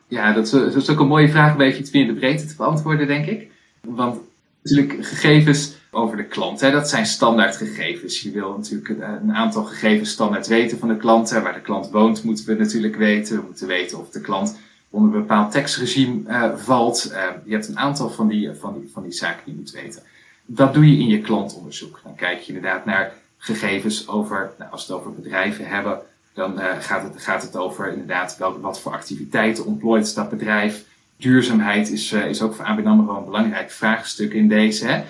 [0.07, 2.45] Ja, dat is, dat is ook een mooie vraag, een beetje het in de breedte
[2.45, 3.51] te beantwoorden, denk ik.
[3.81, 4.17] Want
[4.63, 6.61] Natuurlijk gegevens over de klant.
[6.61, 6.71] Hè.
[6.71, 8.21] Dat zijn standaard gegevens.
[8.21, 11.29] Je wil natuurlijk een, aantal gegevens standaard weten van de klant.
[11.29, 13.35] Waar de klant woont moeten we natuurlijk weten.
[13.35, 17.09] We moeten weten of de klant onder een bepaald tekstregime uh, valt.
[17.11, 19.71] Uh, je hebt een aantal van die, van, die, van die zaken die je moet
[19.71, 20.01] weten.
[20.45, 21.99] Dat doe je in je klantonderzoek.
[22.03, 25.99] Dan kijk je inderdaad naar gegevens over, nou, als we het over bedrijven hebben,
[26.33, 30.85] dan gaat, het, gaat het over inderdaad welke, wat voor activiteiten ontplooit dat bedrijf.
[31.17, 34.85] Duurzaamheid is, is ook voor ABN een belangrijk vraagstuk in deze.
[34.85, 35.03] Hè?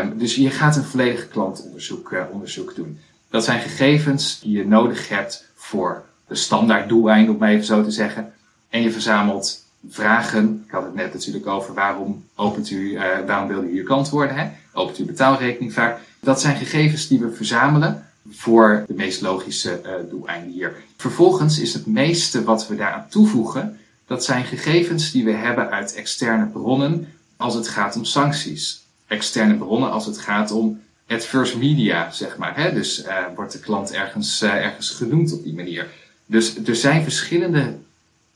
[0.00, 2.98] Um, dus je gaat een volledig klantonderzoek onderzoek doen.
[3.30, 7.84] Dat zijn gegevens die je nodig hebt voor de standaard doeleinden, om maar even zo
[7.84, 8.32] te zeggen.
[8.68, 10.62] En je verzamelt vragen.
[10.66, 14.08] Ik had het net natuurlijk over waarom opent u, uh, waarom wilde u hier klant
[14.08, 14.36] worden?
[14.36, 14.48] Hè?
[14.72, 15.98] Opent u betaalrekening vaak?
[16.20, 20.74] Dat zijn gegevens die we verzamelen voor de meest logische uh, doeleinden hier.
[20.96, 25.94] Vervolgens is het meeste wat we daaraan toevoegen, dat zijn gegevens die we hebben uit
[25.94, 28.84] externe bronnen als het gaat om sancties.
[29.06, 32.56] Externe bronnen als het gaat om adverse media, zeg maar.
[32.56, 32.72] Hè?
[32.72, 35.88] Dus uh, wordt de klant ergens, ergens genoemd op die manier.
[36.26, 37.76] Dus er zijn verschillende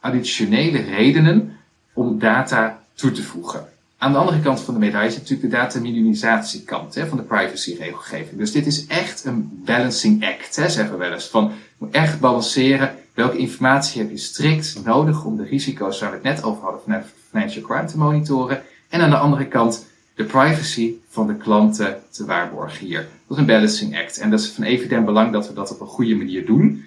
[0.01, 1.57] additionele redenen
[1.93, 3.69] om data toe te voegen.
[3.99, 8.39] Aan de andere kant van de medaille is natuurlijk de data-minimalisatiekant van de privacy-regelgeving.
[8.39, 11.29] Dus dit is echt een balancing act, hè, zeggen we wel eens.
[11.29, 11.53] Van,
[11.91, 16.43] echt balanceren welke informatie heb je strikt nodig om de risico's waar we het net
[16.43, 18.63] over hadden vanuit financial crime te monitoren.
[18.89, 23.01] En aan de andere kant de privacy van de klanten te waarborgen hier.
[23.01, 24.19] Dat is een balancing act.
[24.19, 26.85] En dat is van evident belang dat we dat op een goede manier doen.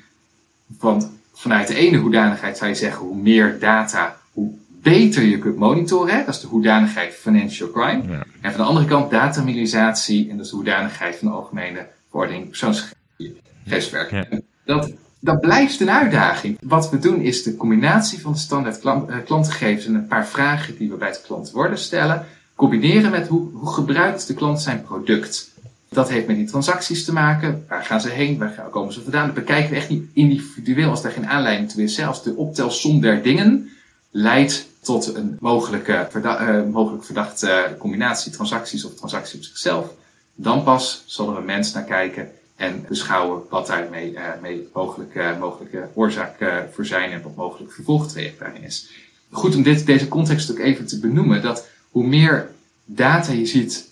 [0.80, 5.58] Want vanuit de ene hoedanigheid zou je zeggen, hoe meer data, hoe beter je kunt
[5.58, 6.16] monitoren.
[6.16, 6.26] Hè?
[6.26, 8.04] Dat is de hoedanigheid financial crime.
[8.08, 8.26] Ja.
[8.42, 12.50] En van de andere kant dataminimisatie, en dat is de hoedanigheid van de algemene verordening
[12.50, 14.12] persoonsgegevenswerk.
[14.12, 14.26] Ja.
[14.66, 14.92] Dat,
[15.24, 16.58] dat blijft een uitdaging.
[16.62, 20.28] Wat we doen is de combinatie van de standaard klant, uh, klantgegevens en een paar
[20.28, 24.62] vragen die we bij de klant worden stellen, combineren met hoe, hoe gebruikt de klant
[24.62, 25.52] zijn product.
[25.90, 27.66] Dat heeft met die transacties te maken.
[27.70, 28.38] Waar gaan ze heen?
[28.38, 29.26] Waar komen ze vandaan?
[29.26, 31.96] Dat bekijken we echt niet individueel als daar geen aanleiding toe is.
[31.96, 33.70] Zelfs de optelsom der dingen
[34.12, 39.94] leidt tot een mogelijke uh, mogelijk verdachte combinatie transacties of transactie op zichzelf.
[40.36, 45.36] Dan pas zal er een mens naar kijken en beschouwen wat daarmee uh, mee mogelijke,
[45.40, 48.90] mogelijke oorzaak uh, voor zijn en wat mogelijk vervolgtraject daarin is.
[49.32, 52.52] Goed om dit, deze context ook even te benoemen, dat hoe meer
[52.86, 53.90] data je ziet,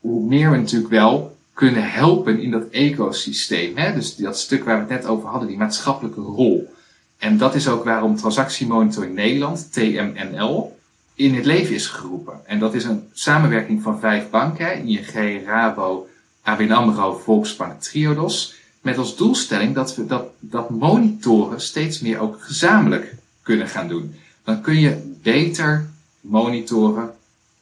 [0.00, 3.76] hoe meer we natuurlijk wel kunnen helpen in dat ecosysteem.
[3.76, 3.94] Hè?
[3.94, 6.74] Dus dat stuk waar we het net over hadden, die maatschappelijke rol.
[7.18, 10.78] En dat is ook waarom Transactiemonitoring Nederland, TMNL,
[11.14, 12.40] in het leven is geroepen.
[12.46, 16.08] En dat is een samenwerking van vijf banken, ING, Rabo,
[16.42, 18.54] ABN AMRO, Volksbank, Triodos.
[18.80, 24.14] Met als doelstelling dat we dat, dat monitoren steeds meer ook gezamenlijk kunnen gaan doen.
[24.44, 27.10] Dan kun je beter monitoren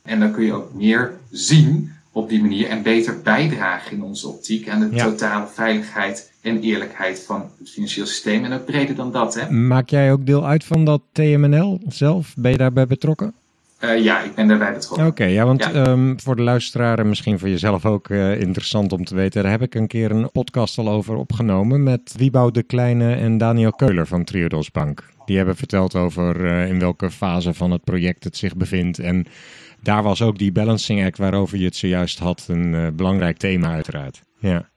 [0.03, 4.29] en dan kun je ook meer zien op die manier en beter bijdragen in onze
[4.29, 8.45] optiek aan de totale veiligheid en eerlijkheid van het financieel systeem.
[8.45, 9.35] En ook breder dan dat.
[9.35, 9.51] Hè.
[9.51, 12.35] Maak jij ook deel uit van dat TMNL zelf?
[12.37, 13.35] Ben je daarbij betrokken?
[13.85, 15.07] Uh, ja, ik ben daarbij betrokken.
[15.07, 15.87] Oké, ja, want ja.
[15.87, 19.51] Um, voor de luisteraar en misschien voor jezelf ook uh, interessant om te weten, daar
[19.51, 23.73] heb ik een keer een podcast al over opgenomen met Wieboud de Kleine en Daniel
[23.73, 25.05] Keuler van Triodos Bank.
[25.25, 29.27] Die hebben verteld over uh, in welke fase van het project het zich bevindt en
[29.83, 34.23] daar was ook die balancing act waarover je het zojuist had een belangrijk thema uiteraard.
[34.39, 34.69] Ja.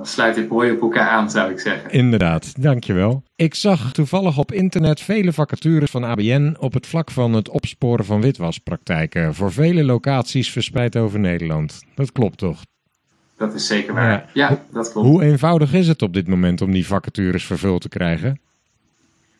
[0.00, 1.90] Dan sluit dit mooi op elkaar aan, zou ik zeggen.
[1.90, 3.22] Inderdaad, dankjewel.
[3.36, 8.04] Ik zag toevallig op internet vele vacatures van ABN op het vlak van het opsporen
[8.04, 11.82] van witwaspraktijken voor vele locaties verspreid over Nederland.
[11.94, 12.60] Dat klopt toch?
[13.36, 14.08] Dat is zeker waar.
[14.08, 15.08] Ja, ja dat klopt.
[15.08, 18.40] Hoe eenvoudig is het op dit moment om die vacatures vervuld te krijgen?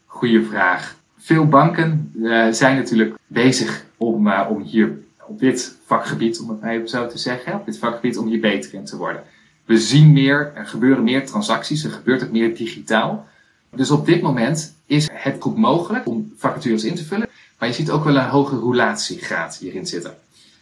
[0.06, 0.96] Goeie vraag.
[1.18, 6.60] Veel banken uh, zijn natuurlijk bezig om, uh, om hier op dit vakgebied, om het
[6.60, 9.22] maar even zo te zeggen, op dit vakgebied om hier beter in te worden.
[9.70, 13.28] We zien meer, er gebeuren meer transacties, er gebeurt ook meer digitaal.
[13.74, 17.28] Dus op dit moment is het goed mogelijk om vacatures in te vullen,
[17.58, 20.14] maar je ziet ook wel een hoge roulatiegraad hierin zitten.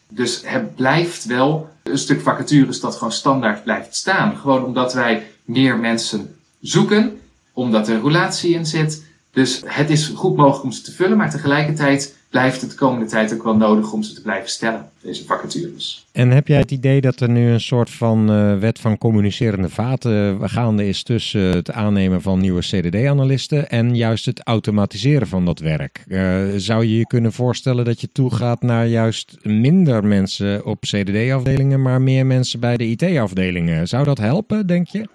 [0.08, 4.36] Dus het blijft wel een stuk vacatures dat gewoon standaard blijft staan.
[4.36, 7.20] Gewoon omdat wij meer mensen zoeken,
[7.52, 9.04] omdat er roulatie in zit.
[9.30, 13.06] Dus het is goed mogelijk om ze te vullen, maar tegelijkertijd blijft het de komende
[13.06, 16.06] tijd ook wel nodig om ze te blijven stellen, deze vacatures.
[16.12, 19.68] En heb jij het idee dat er nu een soort van uh, wet van communicerende
[19.68, 25.58] vaten gaande is tussen het aannemen van nieuwe CDD-analisten en juist het automatiseren van dat
[25.58, 26.04] werk?
[26.08, 31.82] Uh, zou je je kunnen voorstellen dat je toegaat naar juist minder mensen op CDD-afdelingen,
[31.82, 33.88] maar meer mensen bij de IT-afdelingen?
[33.88, 35.08] Zou dat helpen, denk je?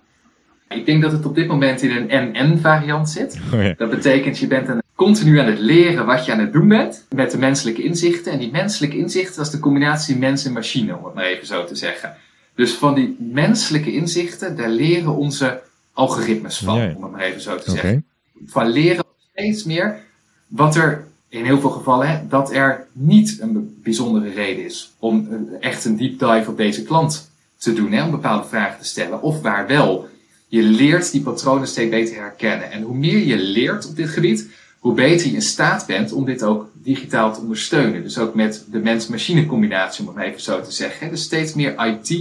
[0.74, 3.40] Ik denk dat het op dit moment in een NN-variant zit.
[3.54, 3.74] Oh ja.
[3.78, 7.06] Dat betekent je bent een continu aan het leren wat je aan het doen bent
[7.10, 8.32] met de menselijke inzichten.
[8.32, 11.48] En die menselijke inzichten, dat is de combinatie mens en machine, om het maar even
[11.48, 12.16] zo te zeggen.
[12.56, 15.62] Dus van die menselijke inzichten, daar leren onze
[15.94, 18.06] algoritmes van, om het maar even zo te zeggen.
[18.46, 20.00] Van leren steeds meer
[20.48, 25.28] wat er in heel veel gevallen, hè, dat er niet een bijzondere reden is om
[25.60, 29.22] echt een deep dive op deze klant te doen, hè, om bepaalde vragen te stellen.
[29.22, 30.12] Of waar wel.
[30.54, 32.72] Je leert die patronen steeds beter herkennen.
[32.72, 36.26] En hoe meer je leert op dit gebied, hoe beter je in staat bent om
[36.26, 38.04] dit ook digitaal te ondersteunen.
[38.04, 41.10] Dus ook met de mens-machine combinatie, om het even zo te zeggen.
[41.10, 42.18] Dus steeds meer IT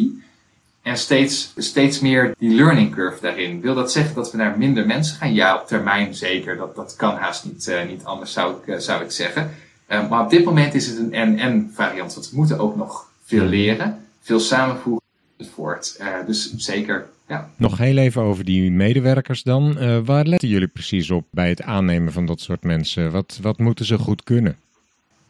[0.82, 3.60] en steeds, steeds meer die learning curve daarin.
[3.60, 5.34] Wil dat zeggen dat we naar minder mensen gaan?
[5.34, 6.56] Ja, op termijn zeker.
[6.56, 9.50] Dat, dat kan haast niet, uh, niet anders, zou ik, uh, zou ik zeggen.
[9.88, 12.14] Uh, maar op dit moment is het een en-en variant.
[12.14, 15.01] Want we moeten ook nog veel leren, veel samenvoegen
[15.50, 16.00] voort.
[16.26, 17.50] dus zeker ja.
[17.56, 19.76] Nog heel even over die medewerkers dan.
[19.78, 23.10] Uh, waar letten jullie precies op bij het aannemen van dat soort mensen?
[23.10, 24.56] Wat, wat moeten ze goed kunnen?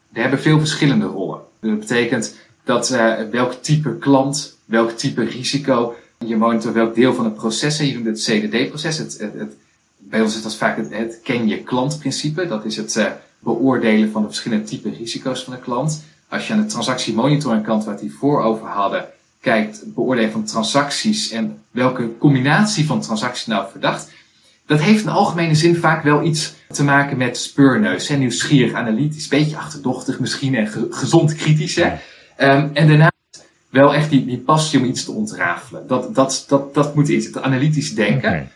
[0.09, 1.41] We hebben veel verschillende rollen.
[1.61, 7.25] Dat betekent dat uh, welk type klant, welk type risico je monitort, welk deel van
[7.25, 7.79] het proces.
[7.79, 8.99] Je noemt het CDD-proces.
[8.99, 9.57] Het, het, het,
[9.99, 12.47] bij ons is dat vaak het, het ken je klantprincipe.
[12.47, 13.07] Dat is het uh,
[13.39, 16.03] beoordelen van de verschillende type risico's van de klant.
[16.29, 19.07] Als je aan de transactiemonitoring kant waar we het hiervoor over hadden,
[19.43, 24.11] kijkt, beoordelen van transacties en welke combinatie van transacties nou verdacht,
[24.67, 28.09] dat heeft in algemene zin vaak wel iets te maken met speurneus.
[28.09, 28.17] Hè?
[28.17, 31.77] Nieuwsgierig, analytisch, beetje achterdochtig misschien en gezond kritisch.
[31.77, 31.87] Hè?
[31.87, 35.87] Um, en daarnaast wel echt die, die passie om iets te ontrafelen.
[35.87, 38.29] Dat, dat, dat, dat moet iets, het analytisch denken.
[38.29, 38.49] Okay.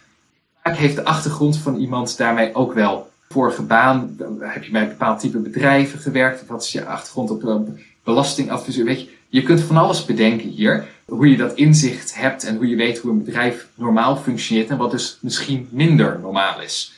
[0.63, 4.17] Vaak heeft de achtergrond van iemand daarmee ook wel vorige baan.
[4.41, 6.47] Heb je bij een bepaald type bedrijven gewerkt?
[6.47, 7.69] Wat is je achtergrond op
[8.05, 8.85] belastingadviseur?
[8.85, 10.87] Weet je, je kunt van alles bedenken hier.
[11.05, 14.77] Hoe je dat inzicht hebt en hoe je weet hoe een bedrijf normaal functioneert en
[14.77, 16.93] wat dus misschien minder normaal is.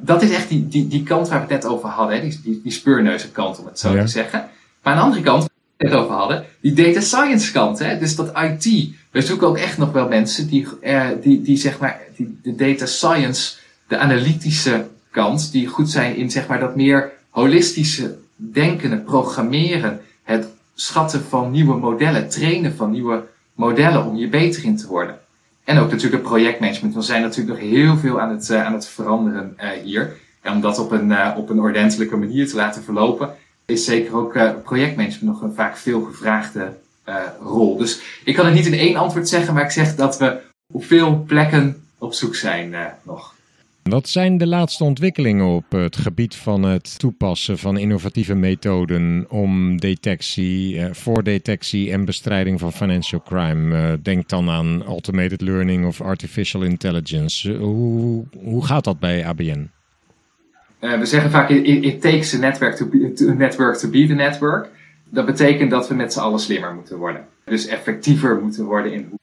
[0.00, 2.22] Dat is echt die, die, die kant waar we het net over hadden, hè?
[2.22, 4.48] Die, die, die speurneuzenkant om het zo te zeggen.
[4.82, 7.78] Maar aan de andere kant, waar we het net over hadden, die data science kant,
[7.78, 7.98] hè?
[7.98, 8.90] dus dat IT.
[9.10, 12.54] We zoeken ook echt nog wel mensen die, eh, die, die zeg maar, die, de
[12.54, 13.54] data science,
[13.88, 20.46] de analytische kant, die goed zijn in zeg maar dat meer holistische denken, programmeren, het
[20.74, 25.18] schatten van nieuwe modellen, trainen van nieuwe modellen om je beter in te worden.
[25.64, 26.94] En ook natuurlijk het projectmanagement.
[26.94, 30.16] We zijn natuurlijk nog heel veel aan het, uh, aan het veranderen uh, hier.
[30.40, 33.34] En om dat op een, uh, op een ordentelijke manier te laten verlopen,
[33.66, 34.32] is zeker ook
[34.62, 36.72] projectmanagement nog een vaak veel gevraagde
[37.40, 37.76] rol.
[37.76, 40.40] Dus ik kan het niet in één antwoord zeggen, maar ik zeg dat we
[40.72, 43.34] op veel plekken op zoek zijn nog.
[43.82, 49.80] Wat zijn de laatste ontwikkelingen op het gebied van het toepassen van innovatieve methoden om
[49.80, 53.76] detectie, uh, voordetectie en bestrijding van financial crime?
[53.76, 57.54] Uh, denk dan aan automated learning of artificial intelligence.
[57.54, 59.70] hoe, hoe gaat dat bij ABN?
[60.78, 64.70] We zeggen vaak, it, takes a network to, be, network to be the network.
[65.08, 67.26] Dat betekent dat we met z'n allen slimmer moeten worden.
[67.44, 69.18] Dus effectiever moeten worden in hoe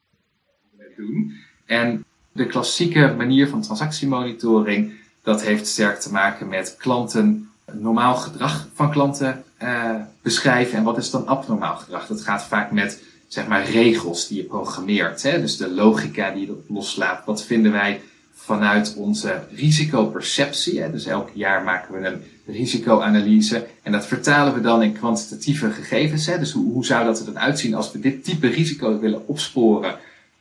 [0.78, 1.34] we het doen.
[1.66, 2.06] En
[2.40, 4.92] de klassieke manier van transactiemonitoring,
[5.24, 10.78] dat heeft sterk te maken met klanten, normaal gedrag van klanten uh, beschrijven.
[10.78, 12.08] En wat is dan abnormaal gedrag?
[12.08, 15.24] Dat gaat vaak met zeg maar regels die je programmeert.
[15.24, 15.42] Hè?
[15.42, 17.26] Dus de logica die je loslaat.
[17.26, 18.02] Wat vinden wij
[18.34, 20.82] vanuit onze risicoperceptie?
[20.82, 20.92] Hè?
[20.92, 26.26] Dus elk jaar maken we een risicoanalyse en dat vertalen we dan in kwantitatieve gegevens.
[26.26, 26.40] Hè?
[26.40, 29.96] Dus hoe, hoe zou dat er dan uitzien als we dit type risico willen opsporen?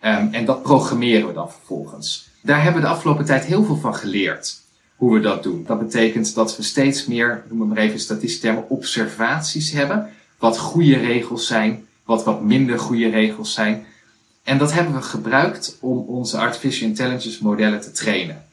[0.05, 2.29] Um, en dat programmeren we dan vervolgens.
[2.43, 4.61] Daar hebben we de afgelopen tijd heel veel van geleerd.
[4.97, 5.65] Hoe we dat doen.
[5.67, 10.11] Dat betekent dat we steeds meer, noem maar even statistische termen, observaties hebben.
[10.39, 13.87] Wat goede regels zijn, wat wat minder goede regels zijn.
[14.45, 18.45] En dat hebben we gebruikt om onze artificial intelligence modellen te trainen.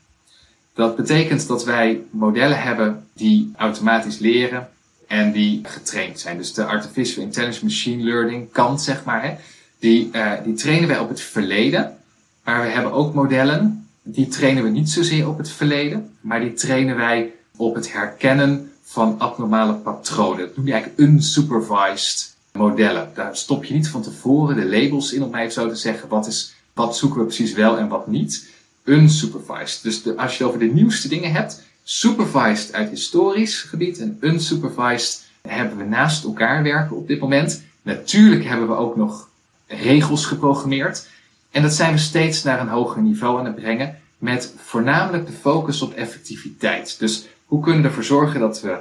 [0.73, 4.69] Dat betekent dat wij modellen hebben die automatisch leren
[5.07, 6.37] en die getraind zijn.
[6.37, 9.35] Dus de artificial intelligence machine learning kant, zeg maar, hè,
[9.79, 11.97] die, uh, die trainen wij op het verleden.
[12.43, 16.53] Maar we hebben ook modellen, die trainen we niet zozeer op het verleden, maar die
[16.53, 20.45] trainen wij op het herkennen van abnormale patronen.
[20.45, 23.11] Dat noem je eigenlijk unsupervised modellen.
[23.13, 26.27] Daar stop je niet van tevoren de labels in, om mij zo te zeggen, wat,
[26.27, 28.53] is, wat zoeken we precies wel en wat niet.
[28.83, 29.83] Unsupervised.
[29.83, 35.23] Dus als je het over de nieuwste dingen hebt, supervised uit historisch gebied en unsupervised
[35.41, 37.63] hebben we naast elkaar werken op dit moment.
[37.81, 39.29] Natuurlijk hebben we ook nog
[39.67, 41.07] regels geprogrammeerd.
[41.51, 45.33] En dat zijn we steeds naar een hoger niveau aan het brengen met voornamelijk de
[45.33, 46.99] focus op effectiviteit.
[46.99, 48.77] Dus hoe kunnen we ervoor zorgen dat we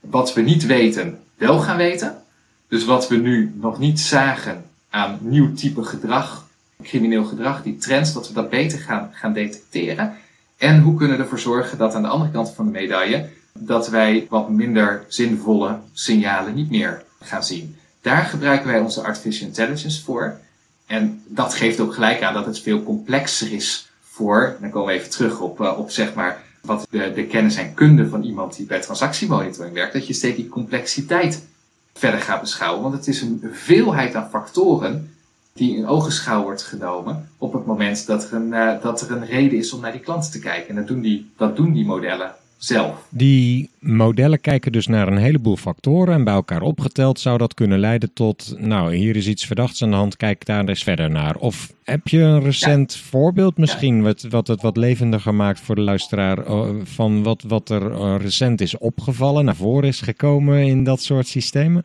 [0.00, 2.22] wat we niet weten wel gaan weten?
[2.68, 6.46] Dus wat we nu nog niet zagen aan nieuw type gedrag,
[6.82, 10.16] crimineel gedrag, die trends, dat we dat beter gaan, gaan detecteren.
[10.56, 13.88] En hoe kunnen we ervoor zorgen dat aan de andere kant van de medaille dat
[13.88, 17.76] wij wat minder zinvolle signalen niet meer gaan zien.
[18.00, 20.38] Daar gebruiken wij onze artificial intelligence voor.
[20.86, 24.98] En dat geeft ook gelijk aan dat het veel complexer is voor, dan komen we
[24.98, 28.56] even terug op, uh, op zeg maar, wat de, de kennis en kunde van iemand
[28.56, 31.46] die bij transactiemonitoring werkt, dat je steeds die complexiteit
[31.94, 32.82] verder gaat beschouwen.
[32.82, 35.14] Want het is een veelheid aan factoren
[35.52, 39.26] die in ogenschouw wordt genomen op het moment dat er een, uh, dat er een
[39.26, 40.68] reden is om naar die klant te kijken.
[40.68, 43.06] En dat doen die, dat doen die modellen zelf.
[43.08, 47.78] Die modellen kijken dus naar een heleboel factoren en bij elkaar opgeteld zou dat kunnen
[47.78, 51.36] leiden tot, nou, hier is iets verdachts aan de hand, kijk daar eens verder naar.
[51.36, 55.80] Of heb je een recent voorbeeld misschien, wat, wat het wat levendiger maakt voor de
[55.80, 60.84] luisteraar, eh, van wat, wat er eh, recent is opgevallen, naar voren is gekomen in
[60.84, 61.84] dat soort systemen?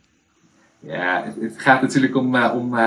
[0.80, 2.78] Ja, het gaat natuurlijk om, uh, om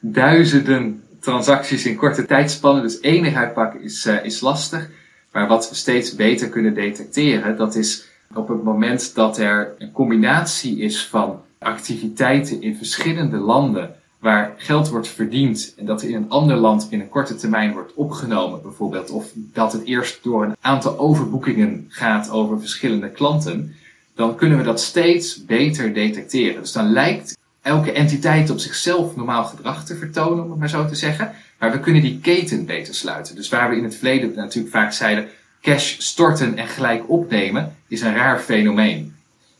[0.00, 4.90] duizenden transacties in korte tijdspannen, dus enig uitpakken is, is lastig.
[5.32, 8.04] Maar wat we steeds beter kunnen detecteren, dat is
[8.34, 14.88] op het moment dat er een combinatie is van activiteiten in verschillende landen waar geld
[14.88, 19.30] wordt verdiend en dat in een ander land binnen korte termijn wordt opgenomen bijvoorbeeld, of
[19.34, 23.74] dat het eerst door een aantal overboekingen gaat over verschillende klanten,
[24.14, 26.60] dan kunnen we dat steeds beter detecteren.
[26.60, 30.86] Dus dan lijkt elke entiteit op zichzelf normaal gedrag te vertonen, om het maar zo
[30.86, 31.32] te zeggen.
[31.58, 33.34] Maar we kunnen die keten beter sluiten.
[33.34, 35.28] Dus waar we in het verleden natuurlijk vaak zeiden,
[35.60, 39.14] cash storten en gelijk opnemen is een raar fenomeen.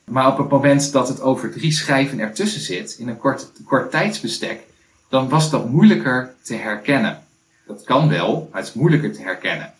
[0.04, 3.90] Maar op het moment dat het over drie schijven ertussen zit, in een kort, kort
[3.90, 4.60] tijdsbestek,
[5.08, 7.22] dan was dat moeilijker te herkennen.
[7.66, 9.72] Dat kan wel, maar het is moeilijker te herkennen.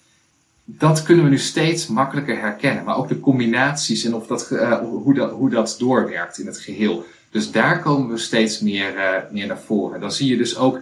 [0.64, 2.84] Dat kunnen we nu steeds makkelijker herkennen.
[2.84, 6.58] Maar ook de combinaties en of dat, uh, hoe, dat, hoe dat doorwerkt in het
[6.58, 7.04] geheel.
[7.32, 10.00] Dus daar komen we steeds meer, uh, meer naar voren.
[10.00, 10.80] Dan zie je dus ook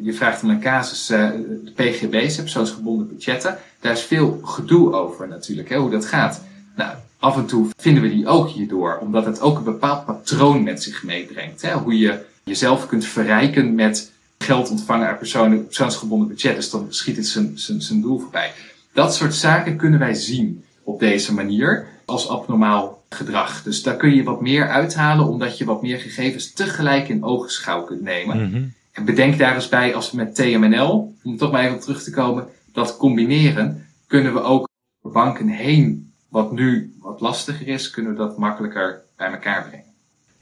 [0.00, 1.30] je vraagt om een casus, uh,
[1.64, 3.58] de PGB's, persoonsgebonden budgetten.
[3.80, 6.42] Daar is veel gedoe over natuurlijk, hè, hoe dat gaat.
[6.76, 10.62] Nou, af en toe vinden we die ook hierdoor, omdat het ook een bepaald patroon
[10.62, 11.62] met zich meebrengt.
[11.62, 16.56] Hè, hoe je jezelf kunt verrijken met geld ontvangen uit personen, persoonsgebonden budget.
[16.56, 18.52] Dus dan schiet het zijn, zijn, zijn doel voorbij.
[18.92, 23.62] Dat soort zaken kunnen wij zien op deze manier als abnormaal gedrag.
[23.62, 27.82] Dus daar kun je wat meer uithalen, omdat je wat meer gegevens tegelijk in ogenschouw
[27.82, 28.50] kunt nemen.
[28.50, 32.02] Mm en bedenk daar eens bij als we met TMNL, om toch maar even terug
[32.02, 34.68] te komen, dat combineren, kunnen we ook
[35.02, 39.91] banken heen, wat nu wat lastiger is, kunnen we dat makkelijker bij elkaar brengen.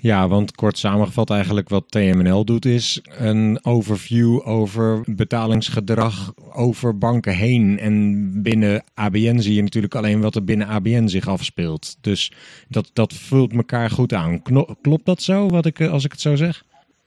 [0.03, 7.35] Ja, want kort samengevat eigenlijk wat TMNL doet is een overview over betalingsgedrag over banken
[7.35, 7.79] heen.
[7.79, 11.97] En binnen ABN zie je natuurlijk alleen wat er binnen ABN zich afspeelt.
[12.01, 12.33] Dus
[12.69, 14.43] dat, dat vult elkaar goed aan.
[14.83, 16.63] Klopt dat zo, wat ik, als ik het zo zeg?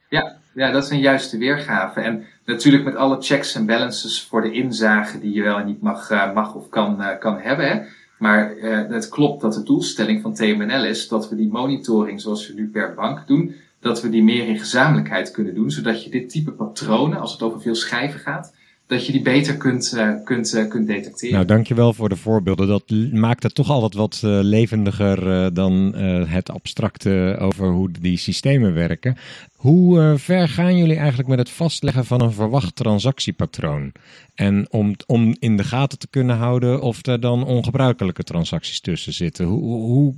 [0.09, 1.99] Ja, ja, dat is een juiste weergave.
[1.99, 5.81] En natuurlijk met alle checks en balances voor de inzage die je wel en niet
[5.81, 7.67] mag, uh, mag of kan, uh, kan hebben.
[7.67, 7.81] Hè.
[8.23, 12.47] Maar uh, het klopt dat de doelstelling van TMNL is dat we die monitoring zoals
[12.47, 16.09] we nu per bank doen, dat we die meer in gezamenlijkheid kunnen doen, zodat je
[16.09, 18.55] dit type patronen, als het over veel schijven gaat,
[18.93, 21.35] dat je die beter kunt, uh, kunt, uh, kunt detecteren.
[21.35, 22.67] Nou, dankjewel voor de voorbeelden.
[22.67, 25.95] Dat maakt het toch altijd wat uh, levendiger dan
[26.27, 29.17] het abstracte over hoe die systemen werken.
[29.55, 33.91] Hoe ver gaan jullie eigenlijk met het vastleggen van een verwacht transactiepatroon?
[34.35, 39.13] En om, om in de gaten te kunnen houden of er dan ongebruikelijke transacties tussen
[39.13, 39.45] zitten.
[39.45, 40.13] Hoe, hoe,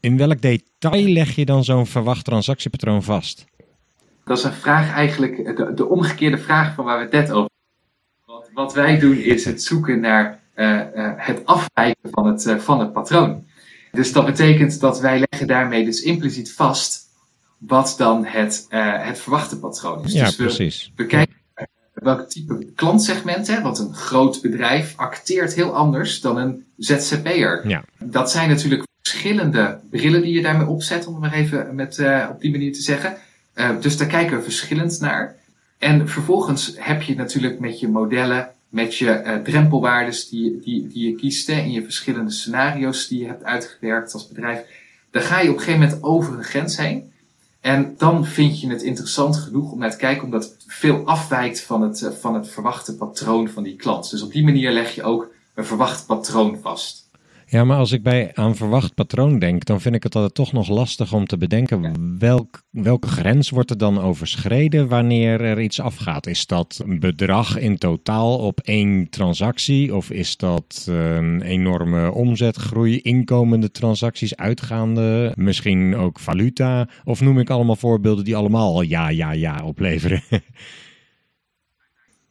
[0.00, 3.44] in welk detail leg je dan zo'n verwacht transactiepatroon vast?
[4.24, 7.48] Dat is een vraag eigenlijk, de, de omgekeerde vraag van waar we het net over
[8.58, 12.80] wat wij doen is het zoeken naar uh, uh, het afwijken van het, uh, van
[12.80, 13.46] het patroon.
[13.92, 17.06] Dus dat betekent dat wij leggen daarmee dus impliciet vast
[17.58, 20.12] wat dan het, het verwachte patroon is.
[20.12, 20.92] Ja, dus we, precies.
[20.96, 21.36] We kijken
[21.92, 27.68] welk type klantsegment, hè, want een groot bedrijf acteert heel anders dan een ZZP'er.
[27.68, 27.84] Ja.
[27.98, 31.98] Dat zijn natuurlijk verschillende brillen die je daarmee opzet, om het maar even met,
[32.30, 33.16] op die manier te zeggen.
[33.80, 35.36] dus daar kijken we verschillend naar.
[35.78, 41.06] En vervolgens heb je natuurlijk met je modellen, met je uh, drempelwaardes die, die, die
[41.08, 44.64] je kiest in je verschillende scenario's die je hebt uitgewerkt als bedrijf,
[45.10, 47.12] dan ga je op een gegeven moment over een grens heen.
[47.60, 51.60] En dan vind je het interessant genoeg om naar te kijken, omdat het veel afwijkt
[51.60, 54.10] van het, uh, van het verwachte patroon van die klant.
[54.10, 57.07] Dus op die manier leg je ook een verwacht patroon vast.
[57.50, 60.52] Ja, maar als ik bij aan verwacht patroon denk, dan vind ik het altijd toch
[60.52, 65.80] nog lastig om te bedenken welk, welke grens wordt er dan overschreden wanneer er iets
[65.80, 66.26] afgaat.
[66.26, 73.00] Is dat een bedrag in totaal op één transactie of is dat een enorme omzetgroei,
[73.00, 76.88] inkomende transacties, uitgaande, misschien ook valuta?
[77.04, 80.22] Of noem ik allemaal voorbeelden die allemaal ja, ja, ja opleveren?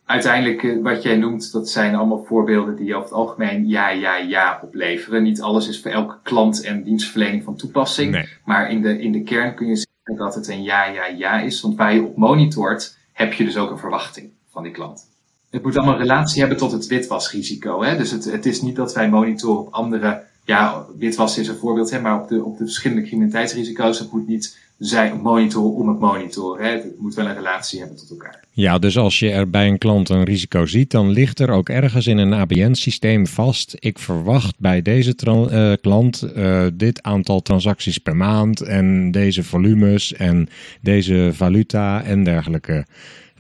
[0.08, 4.18] uiteindelijk, eh, wat jij noemt, dat zijn allemaal voorbeelden die over het algemeen ja, ja,
[4.18, 5.24] ja opleveren.
[5.24, 8.40] Niet alles is voor elke klant en dienstverlening van toepassing.
[8.46, 11.40] Maar in de, in de kern kun je zeggen dat het een ja, ja, ja
[11.40, 11.62] is.
[11.62, 15.08] Want waar je op monitort, heb je dus ook een verwachting van die klant.
[15.50, 17.84] Het moet allemaal relatie hebben tot het witwasrisico.
[17.84, 17.98] Hè?
[17.98, 21.90] Dus het, het is niet dat wij monitoren op andere, ja, witwas is een voorbeeld,
[21.90, 24.00] hè, maar op de, op de verschillende criminaliteitsrisico's.
[24.00, 26.66] Het moet niet zijn monitoren om het monitoren.
[26.66, 26.72] Hè?
[26.72, 28.44] Het moet wel een relatie hebben tot elkaar.
[28.52, 31.70] Ja, dus als je er bij een klant een risico ziet, dan ligt er ook
[31.70, 33.76] ergens in een ABN-systeem vast.
[33.80, 40.14] Ik verwacht bij deze uh, klant uh, dit aantal transacties per maand en deze volumes
[40.14, 40.50] en
[40.82, 42.86] deze valuta en dergelijke.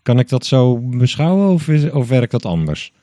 [0.01, 2.93] Kan ik dat zo beschouwen of, is, of werkt dat anders?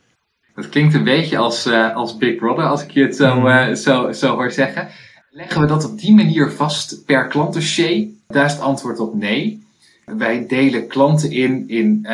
[0.55, 3.73] Dat klinkt een beetje als, uh, als Big Brother, als ik je het zo, uh,
[3.73, 4.89] zo, zo hoor zeggen.
[5.37, 8.09] Leggen we dat op die manier vast per klantdossier?
[8.27, 9.67] Daar is het antwoord op nee.
[10.05, 12.13] Wij delen klanten in, in uh,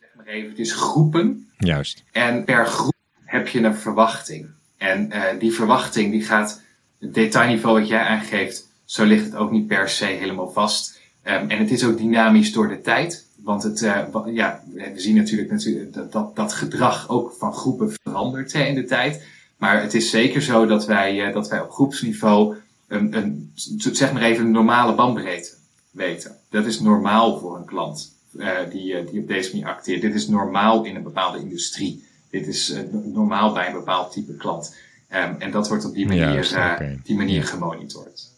[0.00, 1.48] zeg maar eventjes groepen.
[1.58, 2.04] Juist.
[2.12, 2.94] En per groep
[3.24, 4.46] heb je een verwachting.
[4.76, 6.62] En die verwachting die gaat,
[6.98, 11.00] het detailniveau wat jij aangeeft, zo ligt het ook niet per se helemaal vast.
[11.24, 13.26] Um, en het is ook dynamisch door de tijd.
[13.42, 17.92] Want het, uh, ja, we zien natuurlijk, natuurlijk dat, dat, dat gedrag ook van groepen
[18.02, 19.22] verandert hè, in de tijd.
[19.56, 22.56] Maar het is zeker zo dat wij, uh, dat wij op groepsniveau
[22.88, 23.52] een, een,
[23.92, 25.54] zeg maar even een normale bandbreedte
[25.90, 26.36] weten.
[26.50, 30.00] Dat is normaal voor een klant uh, die, die op deze manier acteert.
[30.00, 32.04] Dit is normaal in een bepaalde industrie.
[32.30, 32.74] Dit is
[33.12, 34.76] normaal bij een bepaald type klant.
[35.14, 37.00] Um, en dat wordt op die manier, okay.
[37.02, 38.34] die manier gemonitord.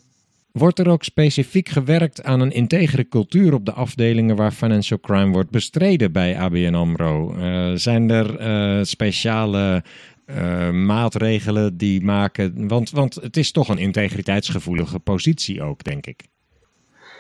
[0.52, 5.32] Wordt er ook specifiek gewerkt aan een integere cultuur op de afdelingen waar financial crime
[5.32, 7.34] wordt bestreden bij ABN AMRO?
[7.36, 9.82] Uh, zijn er uh, speciale
[10.30, 12.68] uh, maatregelen die maken?
[12.68, 16.26] Want, want het is toch een integriteitsgevoelige positie ook, denk ik.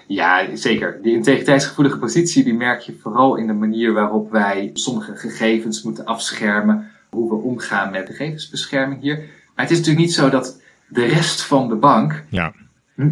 [0.06, 0.98] Ja, zeker.
[1.02, 6.04] Die integriteitsgevoelige positie die merk je vooral in de manier waarop wij sommige gegevens moeten
[6.04, 6.90] afschermen.
[7.10, 9.16] Hoe we omgaan met gegevensbescherming hier.
[9.54, 12.52] Maar het is natuurlijk niet zo dat de rest van de bank ja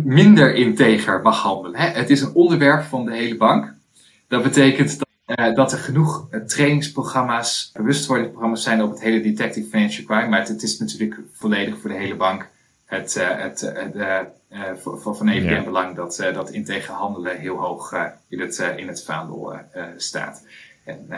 [0.05, 1.81] minder integer mag handelen.
[1.81, 1.87] Hè?
[1.87, 3.75] Het is een onderwerp van de hele bank.
[4.29, 9.69] Dat betekent dat, uh, dat er genoeg uh, trainingsprogramma's, bewustwordingsprogramma's zijn op het hele Detective
[9.69, 10.29] Financial Crime.
[10.29, 12.49] Maar het, is natuurlijk volledig voor de hele bank
[12.85, 13.73] het, uh, het,
[14.83, 17.93] voor, van even belang dat, dat integer handelen heel hoog
[18.29, 19.55] in, het, in het vaandel
[19.97, 20.47] staat.
[20.85, 21.09] En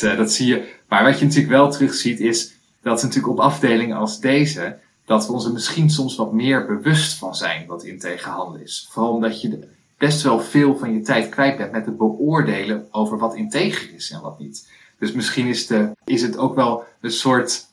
[0.00, 0.74] dat zie je.
[0.88, 2.52] Maar wat je natuurlijk wel terugziet is
[2.82, 7.18] dat natuurlijk op afdelingen als deze dat we ons er misschien soms wat meer bewust
[7.18, 8.88] van zijn wat integer handelen is.
[8.90, 9.68] Vooral omdat je
[9.98, 14.10] best wel veel van je tijd kwijt bent met het beoordelen over wat integer is
[14.10, 14.70] en wat niet.
[14.98, 17.66] Dus misschien is, de, is het ook wel een soort,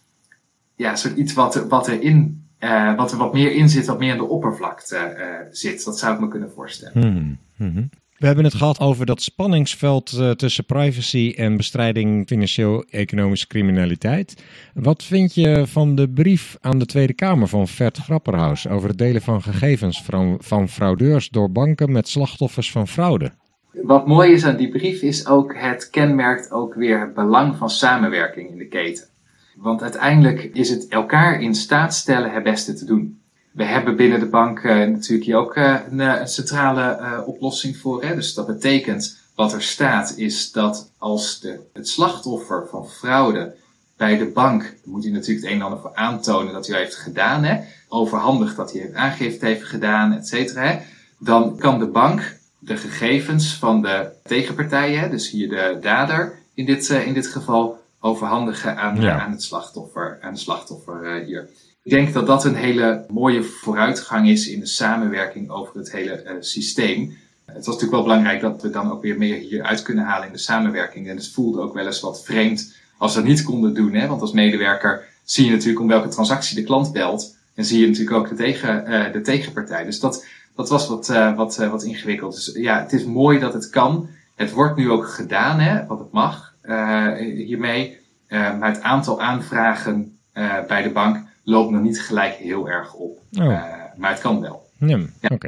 [0.76, 4.12] ja, soort iets wat, wat, erin, uh, wat er wat meer in zit, wat meer
[4.12, 5.84] aan de oppervlakte uh, zit.
[5.84, 7.02] Dat zou ik me kunnen voorstellen.
[7.58, 7.90] Hmm.
[8.18, 14.44] We hebben het gehad over dat spanningsveld uh, tussen privacy en bestrijding financieel-economische criminaliteit.
[14.74, 18.98] Wat vind je van de brief aan de Tweede Kamer van Vert Grapperhaus over het
[18.98, 23.32] delen van gegevens van, van fraudeurs door banken met slachtoffers van fraude?
[23.72, 27.70] Wat mooi is aan die brief is ook, het kenmerkt ook weer het belang van
[27.70, 29.08] samenwerking in de keten.
[29.56, 33.20] Want uiteindelijk is het elkaar in staat stellen het beste te doen.
[33.56, 38.04] We hebben binnen de bank uh, natuurlijk hier ook uh, een, een, centrale oplossing voor.
[38.04, 38.16] Hè?
[38.16, 43.56] Dus dat betekent, wat er staat, is dat als de, het slachtoffer van fraude
[43.98, 46.96] bij de bank, moet hij natuurlijk het een en ander voor aantonen dat hij heeft
[46.96, 47.60] gedaan, hè?
[47.88, 50.82] overhandig dat hij heeft aangifte heeft gedaan, et cetera.
[51.18, 56.90] Dan kan de bank de gegevens van de tegenpartijen, dus hier de dader in dit,
[56.90, 59.20] in dit geval, overhandigen aan, ja.
[59.20, 61.50] aan het slachtoffer, aan de slachtoffer hier.
[61.86, 66.24] Ik denk dat dat een hele mooie vooruitgang is in de samenwerking over het hele
[66.24, 67.18] uh, systeem.
[67.46, 70.34] Het was natuurlijk wel belangrijk dat we dan ook weer meer hieruit kunnen halen in
[70.34, 71.10] de samenwerking.
[71.10, 73.94] En het voelde ook wel eens wat vreemd als we dat niet konden doen.
[73.94, 74.08] Hè?
[74.08, 77.36] Want als medewerker zie je natuurlijk om welke transactie de klant belt.
[77.56, 79.84] En zie je natuurlijk ook de, tegen, uh, de tegenpartij.
[79.84, 80.26] Dus dat,
[80.56, 82.36] dat was wat, uh, wat, wat ingewikkeld.
[82.36, 84.10] Dus ja, het is mooi dat het kan.
[84.36, 86.54] Het wordt nu ook gedaan, hè, wat het mag
[87.20, 87.98] hiermee.
[88.30, 90.18] maar het aantal aanvragen
[90.68, 93.20] bij de bank loopt nog niet gelijk heel erg op.
[93.40, 93.46] Oh.
[93.46, 93.64] Uh,
[93.98, 94.70] maar het kan wel.
[94.78, 95.00] Ja,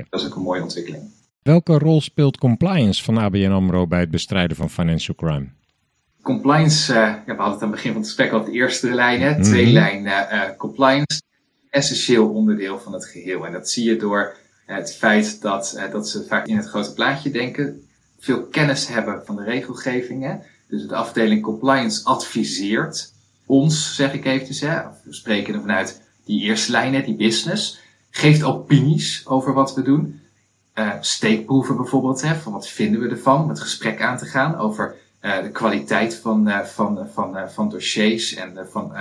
[0.10, 1.04] Dat is ook een mooie ontwikkeling.
[1.42, 5.48] Welke rol speelt compliance van ABN AMRO bij het bestrijden van financial crime?
[6.22, 8.90] Compliance, uh, ja, we hadden het aan het begin van het gesprek al de eerste
[8.90, 9.44] lijn, hè, mm -hmm.
[9.44, 11.22] twee lijn uh, compliance,
[11.70, 13.46] essentieel onderdeel van het geheel.
[13.46, 14.36] En dat zie je door
[14.66, 17.88] het feit dat, dat ze vaak in het grote plaatje denken,
[18.20, 20.42] veel kennis hebben van de regelgevingen.
[20.68, 23.14] Dus de afdeling compliance adviseert
[23.48, 27.80] ons, zeg ik eventjes, hè, we spreken er vanuit die eerste lijn, die business,
[28.10, 30.22] geeft opinies over wat we doen.
[30.76, 34.96] Uh, steekproeven bijvoorbeeld, hè, van wat vinden we ervan, met gesprek aan te gaan over
[35.22, 38.92] uh, de kwaliteit van, van, van, van dossiers en van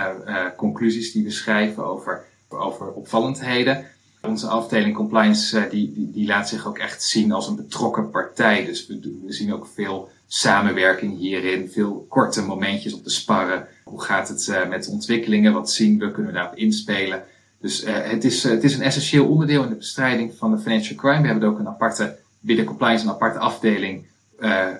[0.55, 3.85] conclusies die we schrijven over, over opvallendheden.
[4.21, 8.65] Onze afdeling compliance die, die, laat zich ook echt zien als een betrokken partij.
[8.65, 13.67] Dus we zien ook veel samenwerking hierin, veel korte momentjes op de sparren.
[13.83, 15.53] Hoe gaat het met ontwikkelingen?
[15.53, 16.11] Wat zien we?
[16.11, 17.23] Kunnen we daarop inspelen?
[17.59, 20.57] Dus uh, het, is, uh, het is een essentieel onderdeel in de bestrijding van de
[20.57, 21.21] financial crime.
[21.21, 24.05] We hebben ook een aparte, binnen compliance een aparte afdeling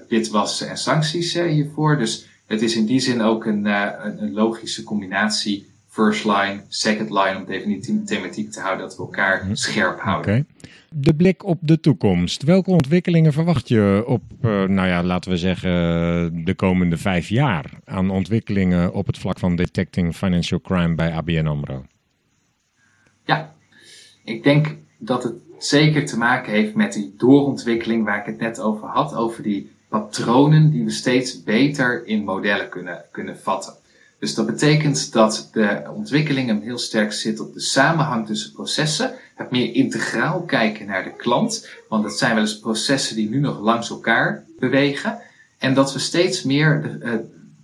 [0.07, 1.97] witwassen en sancties hiervoor.
[1.97, 7.09] Dus het is in die zin ook een, een, een, logische combinatie first line, second
[7.09, 9.55] line, om het even die thematiek te houden, dat we elkaar mhm.
[9.55, 10.31] scherp houden.
[10.31, 10.45] Okay.
[10.89, 12.43] De blik op de toekomst.
[12.43, 15.71] Welke ontwikkelingen verwacht je op, nou ja, laten we zeggen,
[16.45, 21.45] de komende vijf jaar aan ontwikkelingen op het vlak van detecting financial crime bij ABN
[21.45, 21.85] AMRO?
[23.25, 23.53] Ja,
[24.23, 28.59] ik denk dat het zeker te maken heeft met die doorontwikkeling waar ik het net
[28.59, 33.73] over had, over die patronen die we steeds beter in modellen kunnen, kunnen vatten.
[34.19, 39.51] Dus dat betekent dat de ontwikkeling heel sterk zit op de samenhang tussen processen, het
[39.51, 43.59] meer integraal kijken naar de klant, want het zijn wel eens processen die nu nog
[43.59, 45.19] langs elkaar bewegen,
[45.57, 47.13] en dat we steeds meer de, eh,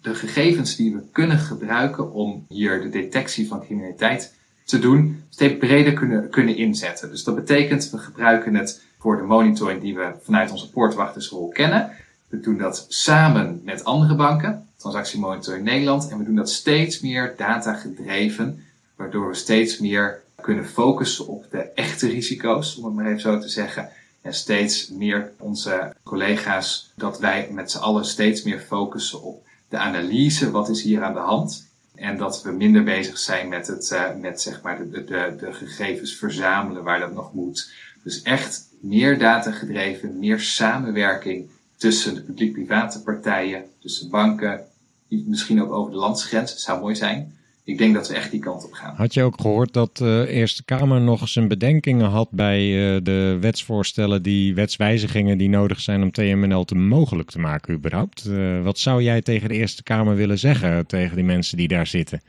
[0.02, 5.58] de gegevens die we kunnen gebruiken om hier de detectie van criminaliteit te doen, steeds
[5.58, 7.10] breder kunnen, kunnen inzetten.
[7.10, 11.92] Dus dat betekent, we gebruiken het voor de monitoring die we vanuit onze poortwachtersrol kennen.
[12.28, 17.34] We doen dat samen met andere banken, transactiemonitoring Nederland, en we doen dat steeds meer
[17.38, 18.64] data gedreven,
[18.96, 23.40] waardoor we steeds meer kunnen focussen op de echte risico's, om het maar even zo
[23.40, 23.90] te zeggen.
[24.22, 29.78] En steeds meer onze collega's, dat wij met z'n allen steeds meer focussen op de
[29.78, 31.68] analyse, wat is hier aan de hand?
[31.96, 35.54] En dat we minder bezig zijn met, het, uh, met zeg maar de, de, de
[35.54, 37.72] gegevens verzamelen waar dat nog moet.
[38.04, 44.66] Dus echt meer data gedreven, meer samenwerking tussen de publiek-private partijen, tussen banken,
[45.08, 47.38] misschien ook over de landsgrens, zou mooi zijn.
[47.66, 48.96] Ik denk dat we echt die kant op gaan.
[48.96, 52.62] Had je ook gehoord dat de Eerste Kamer nog eens een bedenkingen had bij
[52.96, 58.26] uh, de wetsvoorstellen, die wetswijzigingen die nodig zijn om TMNL te mogelijk te maken überhaupt?
[58.30, 61.88] Uh, wat zou jij tegen de Eerste Kamer willen zeggen, tegen die mensen die daar
[61.88, 62.22] zitten?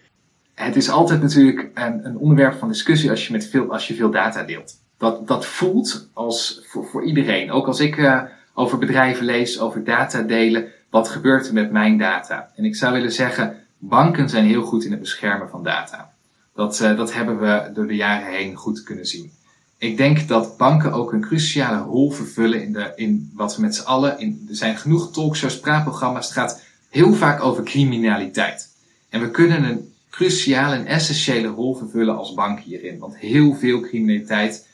[0.55, 3.95] Het is altijd natuurlijk een, een onderwerp van discussie als je, met veel, als je
[3.95, 4.73] veel data deelt.
[4.99, 7.51] Dat, dat voelt als voor, voor iedereen.
[7.51, 8.23] Ook als ik uh,
[8.55, 12.51] over bedrijven lees, over data delen, wat gebeurt er met mijn data?
[12.57, 13.57] En ik zou willen zeggen,
[13.89, 16.13] banken zijn heel goed in het beschermen van data.
[16.55, 19.33] Dat, uh, dat hebben we door de jaren heen goed kunnen zien.
[19.79, 23.75] Ik denk dat banken ook een cruciale rol vervullen in, de, in wat we met
[23.75, 24.19] z'n allen.
[24.19, 26.25] In, er zijn genoeg talkshows, praatprogramma's.
[26.25, 28.69] Het gaat heel vaak over criminaliteit.
[29.09, 32.99] En we kunnen een cruciale en essentiële rol vervullen als bank hierin.
[32.99, 34.69] Want heel veel criminaliteit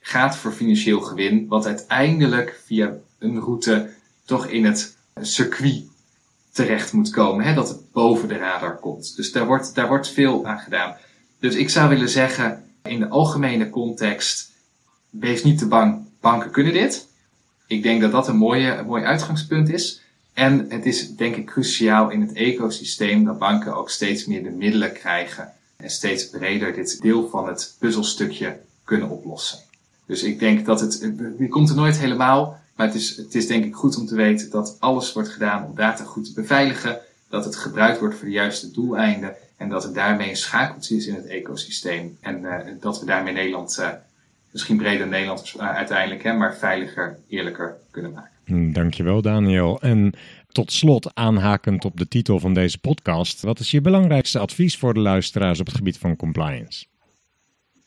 [0.00, 3.90] gaat voor financieel gewin, wat uiteindelijk via een route
[4.24, 5.84] toch in het circuit
[6.54, 7.44] terecht moet komen.
[7.44, 9.16] Hè, dat het boven de radar komt.
[9.16, 10.96] Dus daar wordt, daar wordt veel aan gedaan.
[11.38, 14.52] Dus ik zou willen zeggen, in de algemene context,
[15.10, 17.08] wees niet te bang, banken kunnen dit.
[17.66, 20.00] Ik denk dat dat een, mooie, een mooi uitgangspunt is.
[20.32, 24.50] En het is denk ik cruciaal in het ecosysteem dat banken ook steeds meer de
[24.50, 29.58] middelen krijgen en steeds breder dit deel van het puzzelstukje kunnen oplossen.
[30.06, 33.46] Dus ik denk dat het, die komt er nooit helemaal, maar het is, het is
[33.46, 36.98] denk ik goed om te weten dat alles wordt gedaan om data goed te beveiligen,
[37.28, 41.06] dat het gebruikt wordt voor de juiste doeleinden en dat het daarmee een schakeltje is
[41.06, 42.16] in het ecosysteem.
[42.20, 43.88] En uh, dat we daarmee Nederland, uh,
[44.50, 48.30] misschien breder Nederland uh, uiteindelijk, hè, maar veiliger, eerlijker kunnen maken.
[48.44, 49.80] Hmm, dankjewel Daniel.
[49.80, 50.12] En
[50.48, 54.94] tot slot, aanhakend op de titel van deze podcast, wat is je belangrijkste advies voor
[54.94, 56.84] de luisteraars op het gebied van compliance?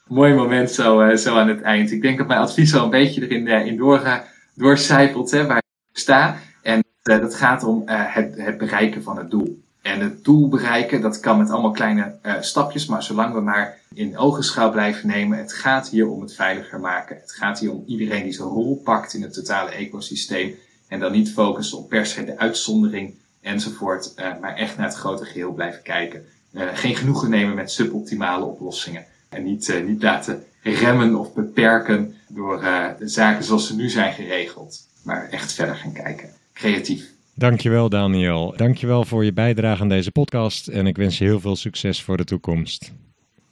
[0.07, 1.91] Mooi moment zo, zo aan het eind.
[1.91, 5.99] Ik denk dat mijn advies al een beetje erin in doorgaat doorcijpelt hè, waar ik
[5.99, 6.37] sta.
[6.61, 9.61] En uh, dat gaat om uh, het, het, bereiken van het doel.
[9.81, 13.77] En het doel bereiken, dat kan met allemaal kleine uh, stapjes, maar zolang we maar
[13.93, 17.15] in ogenschouw blijven nemen, het gaat hier om het veiliger maken.
[17.15, 20.55] Het gaat hier om iedereen die zijn rol pakt in het totale ecosysteem.
[20.87, 25.25] En dan niet focussen op per se de uitzondering enzovoort, maar echt naar het grote
[25.25, 26.25] geheel blijven kijken.
[26.53, 29.05] geen genoegen nemen met suboptimale oplossingen.
[29.29, 34.13] En niet, niet laten remmen of beperken door uh, de zaken zoals ze nu zijn
[34.13, 34.87] geregeld.
[35.03, 36.29] Maar echt verder gaan kijken.
[36.53, 37.15] Creatief.
[37.35, 38.53] Dankjewel Daniel.
[38.55, 42.17] Dankjewel voor je bijdrage aan deze podcast en ik wens je heel veel succes voor
[42.17, 42.93] de toekomst.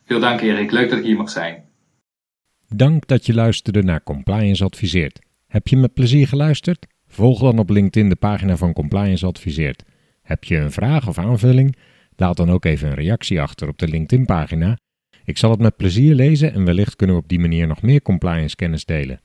[0.06, 1.64] Veel dank Erik, leuk dat ik hier mag zijn.
[2.68, 5.20] Dank dat je luisterde naar Compliance Adviseert.
[5.48, 6.86] Heb je met plezier geluisterd?
[7.08, 9.84] Volg dan op LinkedIn de pagina van Compliance Adviseert.
[10.22, 11.76] Heb je een vraag of aanvulling?
[12.16, 14.78] Laat dan ook even een reactie achter op de LinkedIn pagina
[15.26, 18.02] ik zal het met plezier lezen en wellicht kunnen we op die manier nog meer
[18.02, 19.22] compliance kennis delen.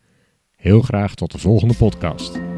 [0.56, 2.49] Heel graag tot de volgende podcast.